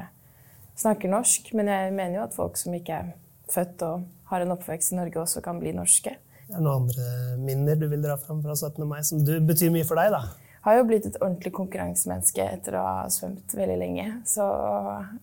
[0.80, 3.12] Snakker norsk, men jeg mener jo at folk som ikke er
[3.52, 6.16] født og har en oppvekst i Norge, også kan bli norske.
[6.50, 8.82] Er det noen andre minner du vil dra fram fra 17.
[8.88, 10.10] mai som du, betyr mye for deg?
[10.14, 10.22] da?
[10.60, 14.06] Jeg har jo blitt et ordentlig konkurransemenneske etter å ha svømt veldig lenge.
[14.28, 14.44] Så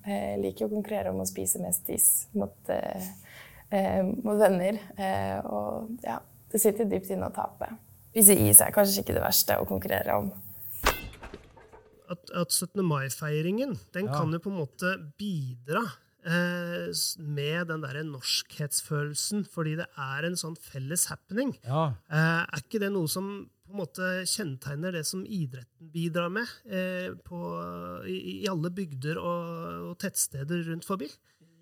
[0.08, 3.06] jeg liker å konkurrere om å spise mest is mot, eh,
[3.70, 4.80] eh, mot venner.
[4.98, 6.18] Eh, og ja,
[6.50, 7.70] det sitter dypt inne å tape.
[8.16, 10.32] Spise is er kanskje ikke det verste å konkurrere om.
[12.10, 12.82] At, at 17.
[12.88, 14.14] mai-feiringen den Ja.
[14.18, 15.96] kan jo på en måte bidra eh,
[16.28, 21.54] med den derre norskhetsfølelsen, fordi det er en sånn felles happening.
[21.64, 26.30] Ja, Eh, er ikke det noe som på en måte kjennetegner det som idretten bidrar
[26.32, 27.40] med eh, på,
[28.08, 31.10] i, i alle bygder og, og tettsteder rundt forbi?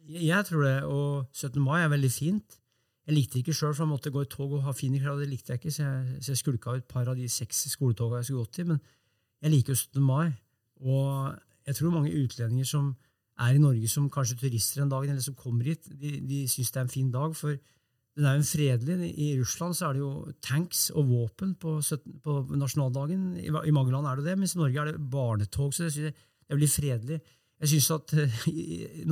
[0.05, 1.57] Jeg tror det, og 17.
[1.61, 2.59] mai er veldig fint.
[3.05, 5.15] Jeg likte det ikke sjøl, for jeg måtte gå i tog og ha fine klær.
[5.15, 7.25] og Det likte jeg ikke, så jeg, så jeg skulka ut et par av de
[7.29, 8.67] seks skoletogene jeg skulle gått i.
[8.69, 8.79] Men
[9.41, 10.05] jeg liker jo 17.
[10.05, 10.33] mai.
[10.85, 12.93] Og jeg tror mange utlendinger som
[13.35, 16.71] er i Norge som kanskje turister en dag, eller som kommer hit, de, de syns
[16.71, 17.33] det er en fin dag.
[17.35, 17.55] For
[18.15, 19.09] den er jo en fredelig.
[19.19, 20.11] I Russland så er det jo
[20.45, 23.33] tanks og våpen på, 17, på nasjonaldagen.
[23.41, 25.73] I, I mange land er det det, mens i Norge er det barnetog.
[25.75, 27.19] Så det, synes jeg, det er veldig fredelig.
[27.59, 28.39] Jeg synes at eh,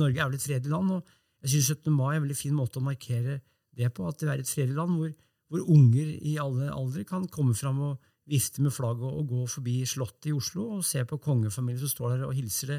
[0.00, 1.92] Norge er vel et fredelig land, og jeg synes 17.
[1.92, 3.38] mai er en veldig fin måte å markere
[3.76, 4.08] det på.
[4.08, 5.14] At det er et fredelig land hvor,
[5.52, 9.82] hvor unger i alle aldre kan komme fram og vifte med flagget og gå forbi
[9.84, 12.78] Slottet i Oslo og se på kongefamilien som står der og hilser det.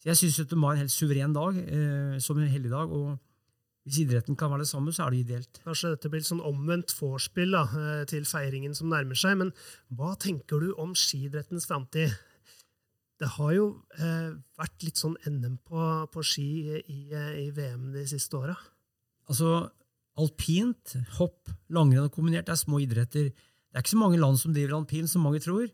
[0.00, 0.58] Så jeg 17.
[0.58, 2.92] mai er en helt suveren dag, eh, som en helligdag.
[2.92, 3.18] og
[3.86, 5.60] hvis idretten kan være det samme, så er det ideelt.
[5.62, 9.52] Kanskje dette blir et sånn omvendt vorspiel eh, til feiringen som nærmer seg, men
[9.94, 12.16] hva tenker du om skiidrettens framtid?
[13.22, 16.48] Det har jo eh, vært litt sånn NM på, på ski
[16.82, 18.56] i, i VM de siste åra.
[19.30, 19.70] Altså,
[20.18, 23.30] alpint, hopp, langrenn og kombinert er små idretter.
[23.30, 25.70] Det er ikke så mange land som driver alpint, som mange tror.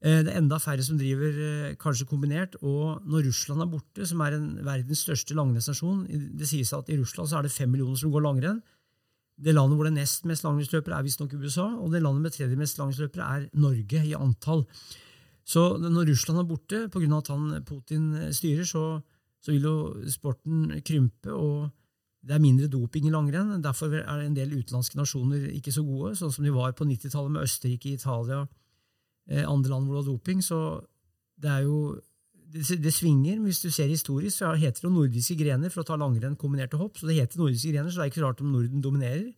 [0.00, 2.56] Eh, Det er enda færre som driver eh, kanskje kombinert.
[2.62, 6.06] Og når Russland er borte, som er en verdens største langrennsnasjon
[6.38, 8.62] Det sies at i Russland så er det fem millioner som går langrenn.
[9.40, 11.68] Det landet hvor det er nest mest langrennsløpere, er visstnok USA.
[11.80, 14.66] Og det landet med tredje mest langrennsløpere er Norge i antall.
[15.44, 17.16] Så når Russland er borte, pga.
[17.16, 19.00] at han, Putin styrer, så,
[19.40, 19.76] så vil jo
[20.08, 21.32] sporten krympe.
[21.32, 21.70] og
[22.20, 23.62] det er mindre doping i langrenn.
[23.64, 27.32] Derfor er en del utenlandske nasjoner ikke så gode, sånn som de var på 90-tallet
[27.32, 28.48] med Østerrike, Italia, eh,
[29.30, 30.40] andre land hvor det var doping.
[30.42, 30.58] Så
[31.40, 31.80] det er jo
[32.50, 33.38] det, det svinger.
[33.44, 36.80] Hvis du ser historisk, så heter det jo nordiske grener for å ta langrenn kombinerte
[36.80, 36.98] hopp.
[36.98, 39.30] Så det heter nordiske grener, så det er ikke så rart om Norden dominerer.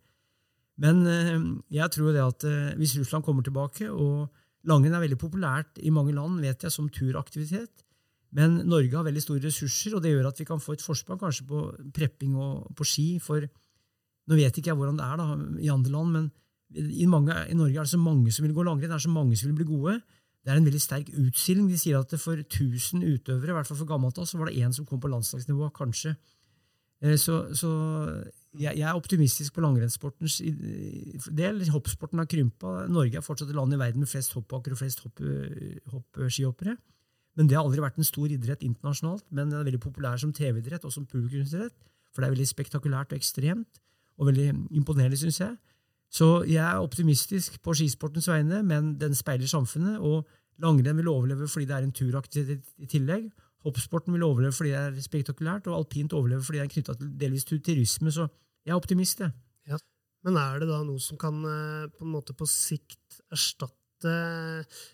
[0.82, 4.28] Men eh, jeg tror det at eh, hvis Russland kommer tilbake, og
[4.68, 7.84] langrenn er veldig populært i mange land, vet jeg, som turaktivitet,
[8.32, 11.20] men Norge har veldig store ressurser, og det gjør at vi kan få et forsprang
[11.20, 13.08] kanskje på prepping og på ski.
[13.20, 15.26] For nå vet ikke jeg hvordan det er da,
[15.60, 16.30] i andre land, men
[16.74, 19.12] i, mange, i Norge er det så mange som vil gå langrenn, det er så
[19.12, 20.00] mange som vil bli gode.
[20.42, 21.68] Det er en veldig sterk utstilling.
[21.70, 24.50] De sier at det for 1000 utøvere, i hvert fall for gammelt av, så var
[24.50, 26.16] det én som kom på landslagsnivå, kanskje.
[27.02, 27.70] Eh, Så, så
[28.58, 30.40] jeg, jeg er optimistisk på langrennssportens
[31.30, 31.62] del.
[31.70, 32.86] Hoppsporten har krympa.
[32.88, 35.22] Norge er fortsatt et land i verden med flest hoppbakker og flest hopp,
[35.94, 36.76] hoppskihoppere.
[37.38, 40.34] Men det har aldri vært en stor idrett internasjonalt, men den er veldig populær som
[40.36, 41.72] TV-idrett og som publikumsidrett.
[42.12, 43.80] For det er veldig spektakulært og ekstremt,
[44.20, 45.56] og veldig imponerende, syns jeg.
[46.12, 50.00] Så jeg er optimistisk på skisportens vegne, men den speiler samfunnet.
[50.00, 50.26] Og
[50.60, 53.30] langrenn vil overleve fordi det er en turaktivitet i tillegg.
[53.64, 57.48] Hoppsporten vil overleve fordi det er spektakulært, og alpint overlever fordi det er knytta delvis
[57.48, 58.12] til turisme.
[58.12, 58.28] Så
[58.66, 59.32] jeg er optimist, jeg.
[60.22, 64.12] Men er det da noe som kan eh, på en måte på sikt erstatte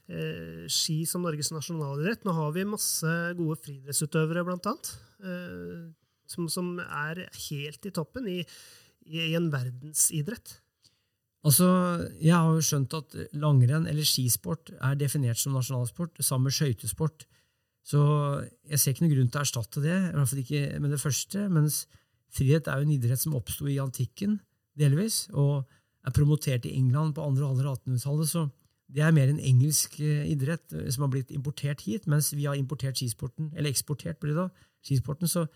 [0.08, 2.24] eh, ski som Norges nasjonalidrett?
[2.24, 5.82] Nå har vi masse gode friidrettsutøvere, blant annet, eh,
[6.28, 8.38] som, som er helt i toppen i,
[9.04, 10.56] i en verdensidrett.
[11.46, 11.66] Altså,
[12.20, 17.26] Jeg har jo skjønt at langrenn eller skisport er definert som nasjonalsport, sammen med skøytesport.
[17.86, 18.00] Så
[18.68, 21.00] jeg ser ikke noen grunn til å erstatte det, i hvert fall ikke med det
[21.00, 21.46] første.
[21.48, 21.86] Mens
[22.34, 24.40] frihet er jo en idrett som oppsto i antikken,
[24.78, 25.64] delvis, og
[26.04, 28.28] er promotert i England på andre halvdel av 1800-tallet.
[28.28, 28.44] Så
[28.92, 32.48] det er mer en engelsk eh, idrett eh, som har blitt importert hit, mens vi
[32.48, 35.30] har importert skisporten, eller eksportert blir det da, skisporten.
[35.30, 35.46] Så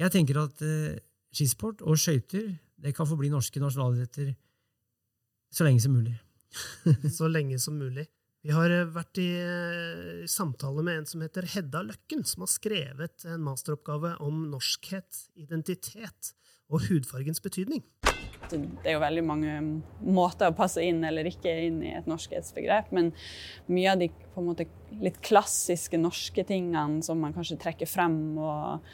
[0.00, 0.98] jeg tenker at eh,
[1.34, 2.52] skisport og skøyter
[2.84, 4.34] det kan få bli norske nasjonalidretter
[5.54, 6.16] så lenge som mulig.
[7.18, 8.08] så lenge som mulig.
[8.44, 12.52] Vi har eh, vært i eh, samtale med en som heter Hedda Løkken, som har
[12.52, 16.34] skrevet en masteroppgave om norskhet, identitet
[16.68, 17.84] og hudfargens betydning.
[18.50, 19.54] Det er jo veldig mange
[20.04, 23.12] måter å passe inn eller ikke inn i et norskhetsbegrep, men
[23.72, 24.66] mye av de på en måte
[25.00, 28.84] litt klassiske norske tingene som man kanskje trekker frem, og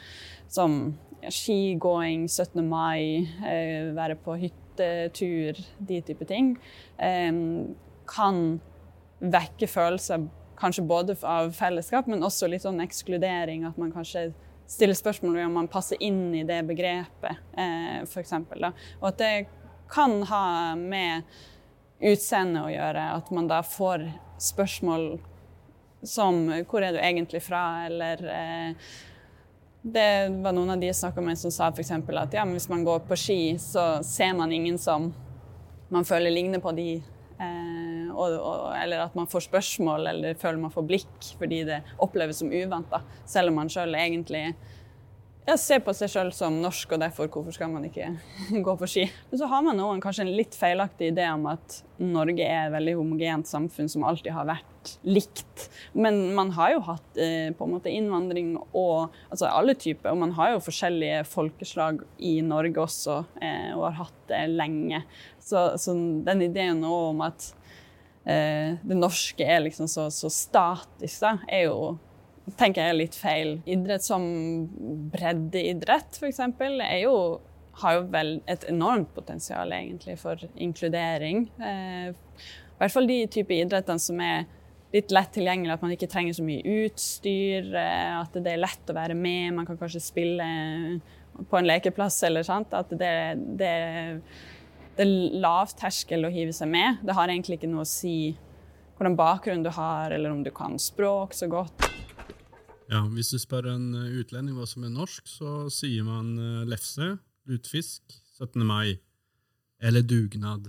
[0.51, 0.77] som
[1.19, 2.63] ja, skigåing, 17.
[2.63, 4.39] mai, eh, være på
[4.81, 6.57] hyttetur, de type ting,
[6.97, 7.31] eh,
[8.07, 8.59] kan
[9.21, 10.27] vekke følelser
[10.61, 13.65] kanskje både av fellesskap, men også litt sånn ekskludering.
[13.67, 14.31] At man kanskje
[14.69, 18.33] stiller spørsmål ved om man passer inn i det begrepet, eh, f.eks.
[19.01, 19.47] Og at det
[19.91, 21.23] kan ha med
[22.01, 23.07] utseende å gjøre.
[23.17, 24.07] At man da får
[24.39, 25.19] spørsmål
[26.03, 28.73] som 'Hvor er du egentlig fra?' eller eh,
[29.81, 31.91] Det var noen av de jeg snakka med, som sa f.eks.
[31.91, 35.09] at ja, hvis man går på ski, så ser man ingen som
[35.91, 37.01] man føler ligner på de
[37.41, 41.79] Eh, og, og, eller at man får spørsmål eller føler man får blikk fordi det
[42.03, 42.93] oppleves som uvant.
[43.25, 44.51] Selv om man sjøl egentlig
[45.47, 48.11] ja, ser på seg sjøl som norsk, og derfor hvorfor skal man ikke
[48.65, 49.05] gå på ski?
[49.31, 52.75] Men så har man noen kanskje en litt feilaktig idé om at Norge er et
[52.75, 55.67] veldig homogent samfunn som alltid har vært likt.
[55.93, 60.21] Men man har jo hatt eh, på en måte innvandring og altså alle typer, og
[60.21, 65.03] man har jo forskjellige folkeslag i Norge også, eh, og har hatt det lenge.
[65.41, 67.49] Så, så den ideen om at
[68.29, 71.95] eh, det norske er liksom så, så statisk, da, er jo
[72.57, 73.53] tenker jeg er litt feil.
[73.69, 74.23] Idrett som
[75.13, 76.41] breddeidrett, f.eks.,
[77.81, 81.45] har jo vel et enormt potensial egentlig for inkludering.
[81.63, 84.43] Eh, I hvert fall de type idrettene som er
[84.91, 88.91] litt lett tilgjengelig, at man ikke trenger så mye utstyr, eh, at det er lett
[88.91, 90.49] å være med, man kan kanskje spille
[91.47, 92.75] på en lekeplass eller sant.
[92.75, 93.13] At det,
[93.57, 93.71] det
[94.95, 96.99] det er lav terskel å hive seg med.
[97.05, 98.35] Det har egentlig ikke noe å si
[98.97, 101.90] hvordan bakgrunn du har, eller om du kan språk så godt.
[102.91, 106.63] Ja, Hvis du spør en eh, utlending hva som er norsk, så sier man eh,
[106.67, 107.13] lefse,
[107.47, 108.03] lutefisk,
[108.35, 108.65] 17.
[108.67, 108.99] mai
[109.81, 110.67] eller dugnad.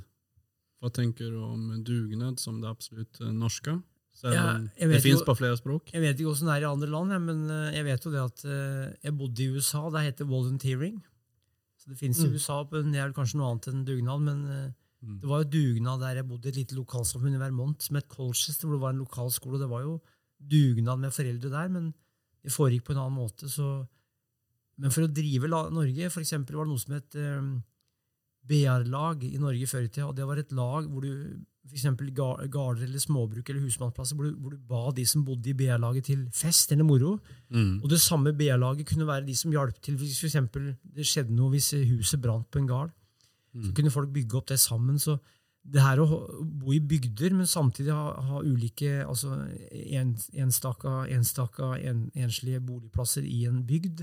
[0.81, 3.75] Hva tenker du om dugnad som det absolutt eh, norske?
[4.23, 5.91] Ja, det fins på flere språk?
[5.91, 7.39] Jeg vet ikke hvordan det er i andre land, men
[7.73, 8.43] jeg vet jo det at
[9.03, 9.81] jeg bodde i USA.
[9.91, 10.99] Det heter volunteering.
[11.81, 12.37] Så det fins i mm.
[12.37, 14.23] USA, men det er kanskje noe annet enn dugnad.
[14.29, 14.45] Men
[15.01, 15.17] mm.
[15.25, 18.07] det var jo dugnad der jeg bodde i et lite lokalsamfunn i Vermont som het
[18.13, 19.63] Colchester, hvor det var en lokalskole.
[19.65, 19.97] Det var jo
[20.53, 21.91] dugnad med foreldre der, men
[22.43, 23.51] det foregikk på en annen måte.
[23.51, 23.69] Så,
[24.83, 27.55] men for å drive Norge for eksempel, var det noe som het um,
[28.49, 30.09] BR-lag i Norge før i tida.
[30.11, 31.13] og Det var et lag hvor du
[31.63, 31.85] f.eks.
[32.51, 36.09] gårder eller småbruk eller husmannsplasser, hvor du, hvor du, ba de som bodde i BR-laget
[36.11, 37.15] til fest eller moro.
[37.55, 37.79] Mm.
[37.83, 41.37] Og det samme BR-laget kunne være de som hjalp til hvis for eksempel, det skjedde
[41.37, 42.91] noe hvis huset brant på en gard.
[43.55, 43.69] Mm.
[43.69, 44.99] Så kunne folk bygge opp det sammen.
[44.99, 45.19] så
[45.63, 46.07] det her å
[46.43, 49.37] bo i bygder, men samtidig ha, ha ulike altså
[49.71, 54.03] en, enstaka, enstaka en, enslige boligplasser i en bygd.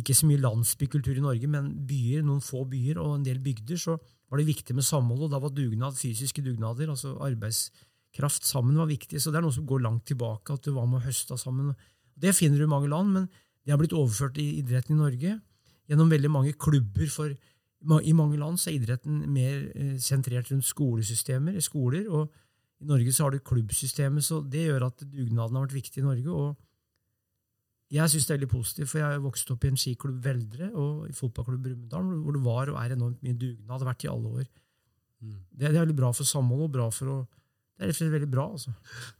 [0.00, 3.80] Ikke så mye landsbykultur i Norge, men byer, noen få byer og en del bygder.
[3.80, 3.96] så
[4.30, 8.90] var det viktig med samhold, og da var dugnad, fysiske dugnader, altså arbeidskraft sammen, var
[8.90, 9.18] viktig.
[9.18, 11.72] Så det er noe som går langt tilbake, at du var med og høsta sammen.
[12.14, 13.30] Det finner du i mange land, men
[13.64, 15.38] det har blitt overført i idretten i Norge
[15.90, 17.08] gjennom veldig mange klubber.
[17.10, 17.34] for
[17.80, 22.28] I mange land så er idretten mer eh, sentrert rundt skolesystemer, skoler, og
[22.80, 26.04] i Norge så har du klubbsystemet, så det gjør at dugnaden har vært viktig i
[26.04, 26.28] Norge.
[26.30, 26.56] og
[27.90, 31.08] jeg syns det er veldig positivt, for jeg vokste opp i en skiklubb Veldre og
[31.10, 33.66] i fotballklubb Brumunddal, hvor det var og er enormt mye dugnad.
[33.66, 34.46] Det har vært i alle år.
[35.20, 35.32] Mm.
[35.50, 37.18] Det, det, er veldig bra for samhold og bra for å
[37.80, 38.44] Det er rett og slett veldig bra.
[38.52, 38.72] altså.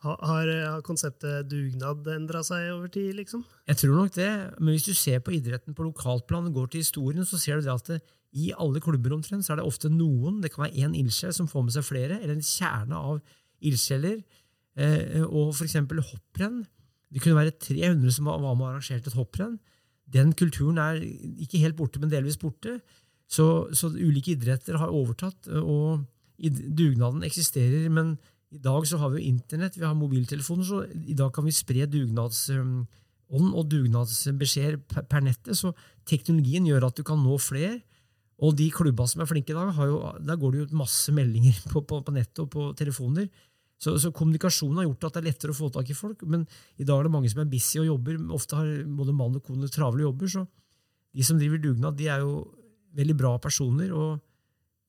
[0.04, 3.42] Har, har har konseptet dugnad endra seg over tid, liksom?
[3.66, 4.30] Jeg tror nok det,
[4.60, 7.66] men hvis du ser på idretten på lokalplan, og går til historien, så ser du
[7.66, 8.00] det at det,
[8.32, 11.48] i alle klubber omtrent, så er det ofte noen, det kan være én ildsjel som
[11.50, 13.18] får med seg flere, eller en kjerne av
[13.66, 14.20] ildsjeler.
[14.78, 16.62] Eh, og for eksempel hopprenn.
[17.10, 19.58] Det kunne være 300 som var med og arrangerte et hopprenn.
[20.10, 22.78] Den kulturen er ikke helt borte, men delvis borte.
[23.30, 26.06] Så, så ulike idretter har overtatt, og
[26.40, 27.88] dugnaden eksisterer.
[27.90, 28.16] Men
[28.50, 31.54] i dag så har vi jo internett, vi har mobiltelefoner, så i dag kan vi
[31.54, 35.58] spre dugnadsånd og dugnadsbeskjeder per nettet.
[35.58, 35.74] Så
[36.06, 37.78] teknologien gjør at du kan nå flere.
[38.40, 41.56] Og de klubba som er flinke i dag, jo, der går det jo masse meldinger
[41.72, 43.28] på, på, på nettet og på telefoner.
[43.80, 46.24] Så, så kommunikasjonen har gjort at det er lettere å få tak i folk.
[46.28, 46.44] Men
[46.76, 48.18] i dag er det mange som er busy og jobber.
[48.36, 50.28] Ofte har både mann og kone travle jobber.
[50.28, 50.44] Så
[51.16, 52.42] de som driver dugnad, de er jo
[52.96, 53.94] veldig bra personer.
[53.96, 54.20] og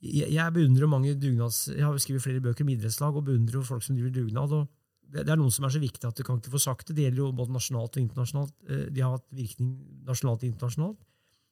[0.02, 1.68] jeg, beundrer mange dugnads...
[1.72, 4.56] Jeg har skrevet flere bøker om idrettslag og beundrer jo folk som driver dugnad.
[4.60, 4.68] og
[5.12, 6.98] det, det er noen som er så viktig at du kan ikke få sagt det.
[6.98, 8.56] Det gjelder jo både nasjonalt og internasjonalt.
[8.68, 9.76] Eh, De har hatt virkning
[10.08, 11.00] nasjonalt og internasjonalt.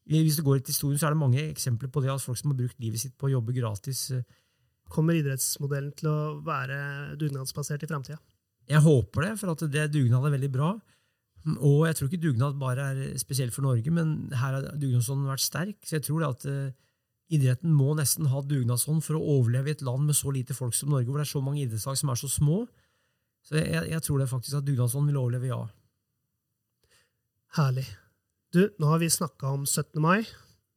[0.10, 2.50] Hvis du går til historien, så er det mange eksempler på det at folk som
[2.52, 4.10] har brukt livet sitt på å jobbe gratis.
[4.12, 4.26] eh,
[4.90, 8.18] Kommer idrettsmodellen til å være dugnadsbasert i framtida?
[8.70, 10.72] Jeg håper det, for at det dugnad er veldig bra.
[11.62, 15.46] Og jeg tror ikke dugnad bare er spesielt for Norge, men her har dugnadsånden vært
[15.46, 15.78] sterk.
[15.86, 16.74] Så jeg tror det at eh,
[17.38, 20.74] idretten må nesten ha dugnadsånd for å overleve i et land med så lite folk
[20.74, 22.64] som Norge, hvor det er så mange idrettslag som er så små.
[23.46, 25.62] Så jeg, jeg tror det faktisk at dugnadsånden vil overleve, ja.
[27.58, 27.88] Herlig.
[28.50, 30.00] Du, nå har vi snakka om 17.
[30.02, 30.24] mai,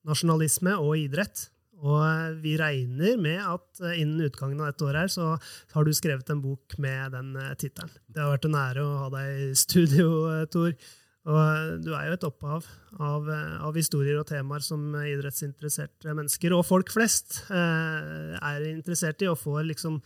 [0.05, 1.47] nasjonalisme og idrett.
[1.83, 5.29] Og eh, vi regner med at eh, innen utgangen av dette året her, så
[5.73, 7.95] har du skrevet en bok med den eh, tittelen.
[8.12, 10.11] Det har vært en ære å ha deg i studio,
[10.53, 10.77] Tor.
[11.23, 12.66] Og du er jo et opphav
[12.99, 13.29] av,
[13.62, 19.62] av historier og temaer som idrettsinteresserte mennesker, og folk flest, er interessert i, og får
[19.68, 20.01] liksom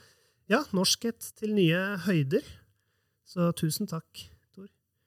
[0.53, 2.45] ja, norskhet til nye høyder.
[3.33, 4.27] Så tusen takk.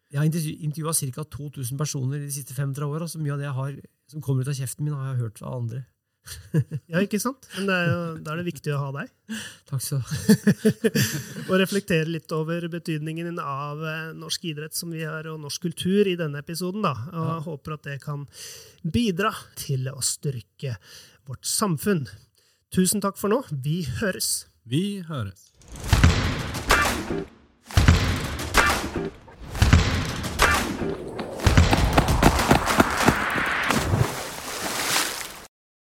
[0.10, 1.24] Jeg har intervjua ca.
[1.38, 3.80] 2000 personer de siste 35 åra, så mye av det jeg har,
[4.10, 5.86] som kommer ut av kjeften min, har jeg hørt fra andre.
[6.92, 7.48] Ja, ikke sant?
[7.56, 9.12] Men det er jo, da er det viktig å ha deg.
[9.70, 10.94] Takk skal du ha.
[11.50, 16.10] og reflektere litt over betydningen av eh, norsk idrett som vi har, og norsk kultur
[16.10, 16.86] i denne episoden.
[16.86, 16.96] Da.
[17.14, 17.38] Og ja.
[17.48, 18.26] håper at det kan
[18.84, 20.78] bidra til å styrke
[21.30, 22.08] vårt samfunn.
[22.74, 23.44] Tusen takk for nå.
[23.54, 24.50] Vi høres.
[24.70, 25.50] Vi høres.